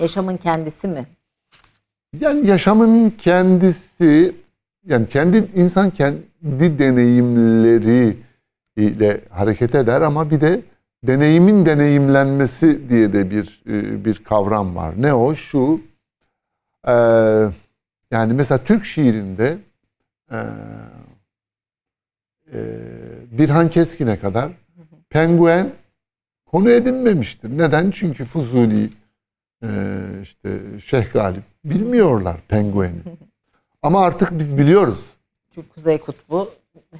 [0.00, 1.06] Yaşamın kendisi mi?
[2.20, 4.34] Yani yaşamın kendisi,
[4.86, 8.16] yani kendi insan kendi deneyimleri
[8.76, 10.62] ile hareket eder ama bir de
[11.04, 14.94] deneyimin deneyimlenmesi diye de bir e, bir kavram var.
[15.02, 15.34] Ne o?
[15.34, 15.80] Şu.
[16.88, 16.92] e,
[18.10, 19.58] yani mesela Türk şiirinde
[20.30, 20.38] e,
[22.54, 22.60] e,
[23.30, 24.52] Birhan Keskin'e kadar
[25.10, 25.70] penguen
[26.46, 27.58] konu edinmemiştir.
[27.58, 27.90] Neden?
[27.90, 28.90] Çünkü Fuzuli,
[29.62, 29.68] e,
[30.22, 33.00] işte Şeyh Galip bilmiyorlar pengueni.
[33.82, 35.06] Ama artık biz biliyoruz.
[35.50, 36.50] Çünkü Kuzey Kutbu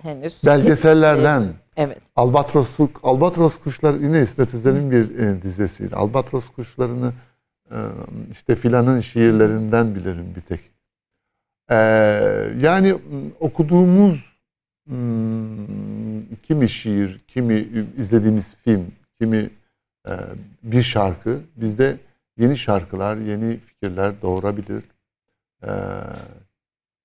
[0.03, 1.49] henüz Belgesellerden.
[1.77, 2.01] Evet.
[2.17, 5.97] Albatrosluk, albatros kuşlar yine İsmet Özel'in bir e, dizesiydi.
[5.97, 7.13] Albatros kuşlarını
[7.71, 7.77] e,
[8.31, 10.61] işte filanın şiirlerinden bilirim bir tek.
[11.71, 11.77] E,
[12.61, 12.99] yani
[13.41, 14.33] okuduğumuz
[16.43, 17.69] kimi şiir, kimi
[17.99, 19.51] izlediğimiz film, kimi
[20.09, 20.13] e,
[20.63, 21.97] bir şarkı bizde
[22.39, 24.85] yeni şarkılar, yeni fikirler doğurabilir.
[25.63, 25.71] E,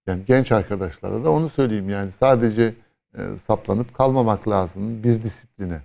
[0.07, 2.73] yani genç arkadaşlara da onu söyleyeyim yani sadece
[3.17, 5.81] e, saplanıp kalmamak lazım bir disipline,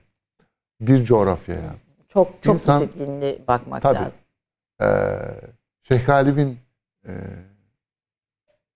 [0.80, 1.74] bir coğrafyaya.
[2.08, 3.98] Çok çok İnsan- disiplinli bakmak Tabii.
[3.98, 4.20] lazım.
[4.82, 4.86] Ee,
[5.82, 6.58] Şeyh Galip'in
[7.06, 7.12] e,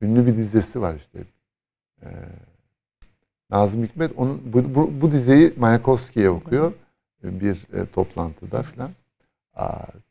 [0.00, 1.18] ünlü bir dizesi var işte.
[2.02, 2.08] Ee,
[3.50, 6.72] Nazım Hikmet onun bu, bu, bu dizeyi Mayakovski'ye okuyor
[7.24, 8.90] e, bir e, toplantıda filan.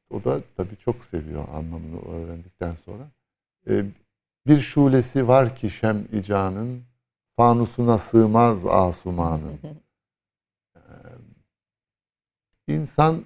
[0.09, 3.03] O da tabii çok seviyor anlamını öğrendikten sonra.
[3.69, 3.85] Ee,
[4.47, 6.83] bir şulesi var ki şem icanın
[7.37, 9.59] fanusuna sığmaz asumanın.
[12.67, 13.25] İnsan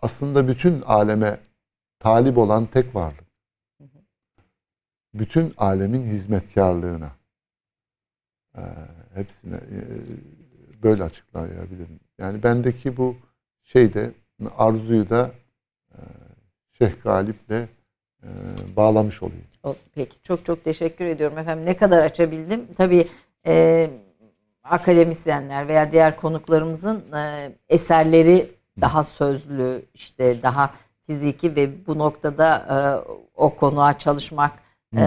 [0.00, 1.40] aslında bütün aleme
[1.98, 3.24] talip olan tek varlık.
[5.14, 7.12] Bütün alemin hizmetkarlığına.
[8.56, 8.60] Ee,
[9.14, 9.80] hepsine e,
[10.82, 12.00] böyle açıklayabilirim.
[12.18, 13.16] Yani bendeki bu
[13.64, 14.12] şeyde
[14.56, 15.32] arzuyu da
[15.92, 15.98] e,
[16.78, 17.68] Şeyh Galip'le
[18.76, 19.44] bağlamış olayım.
[19.64, 21.66] O- Peki çok çok teşekkür ediyorum efendim.
[21.66, 22.66] Ne kadar açabildim?
[22.76, 23.06] Tabii
[23.46, 23.90] e,
[24.64, 28.50] akademisyenler veya diğer konuklarımızın e, eserleri
[28.80, 30.70] daha sözlü, işte daha
[31.06, 32.76] fiziki ve bu noktada e,
[33.36, 34.52] o konuğa çalışmak
[34.96, 35.04] e,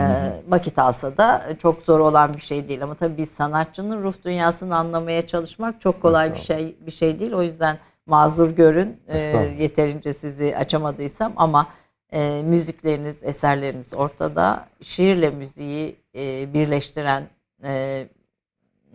[0.48, 2.84] vakit alsa da çok zor olan bir şey değil.
[2.84, 7.34] Ama tabii bir sanatçının ruh dünyasını anlamaya çalışmak çok kolay bir şey bir şey değil.
[7.34, 8.98] O yüzden mazur görün.
[9.08, 9.18] E,
[9.60, 11.68] yeterince sizi açamadıysam ama
[12.14, 14.68] e, müzikleriniz, eserleriniz ortada.
[14.82, 17.28] Şiirle müziği e, birleştiren
[17.64, 18.08] e,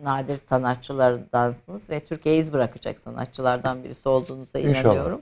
[0.03, 4.83] nadir sanatçılardansınız ve Türkiye'ye iz bırakacak sanatçılardan birisi olduğunuza İnşallah.
[4.95, 5.21] inanıyorum.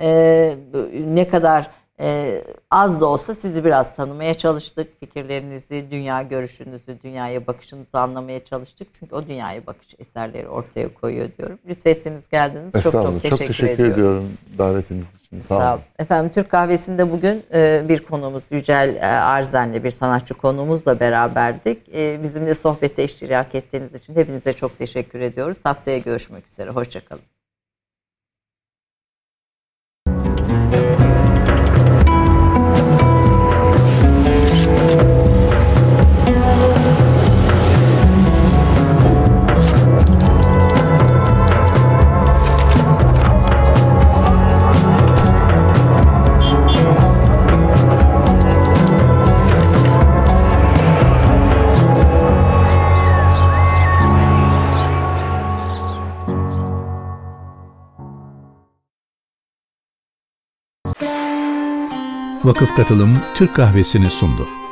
[0.00, 0.56] E,
[1.06, 1.70] ne kadar
[2.00, 2.40] e,
[2.70, 5.00] az da olsa sizi biraz tanımaya çalıştık.
[5.00, 8.88] Fikirlerinizi, dünya görüşünüzü, dünyaya bakışınızı anlamaya çalıştık.
[8.92, 11.58] Çünkü o dünyaya bakış eserleri ortaya koyuyor diyorum.
[11.68, 12.72] Lütfettiniz geldiniz.
[12.72, 13.92] Çok çok teşekkür, Çok teşekkür ediyorum.
[13.94, 15.40] ediyorum davetiniz için.
[15.40, 15.82] Sağ, Sağ olun.
[15.98, 21.88] Efendim Türk Kahvesi'nde bugün e, bir konuğumuz Yücel e, Arzen'le bir sanatçı konuğumuzla beraberdik.
[21.94, 25.58] E, bizimle sohbete iştirak ettiğiniz için hepinize çok teşekkür ediyoruz.
[25.64, 26.70] Haftaya görüşmek üzere.
[26.70, 27.33] Hoşçakalın.
[62.44, 64.63] Vakıf Katılım Türk Kahvesi'ni sundu.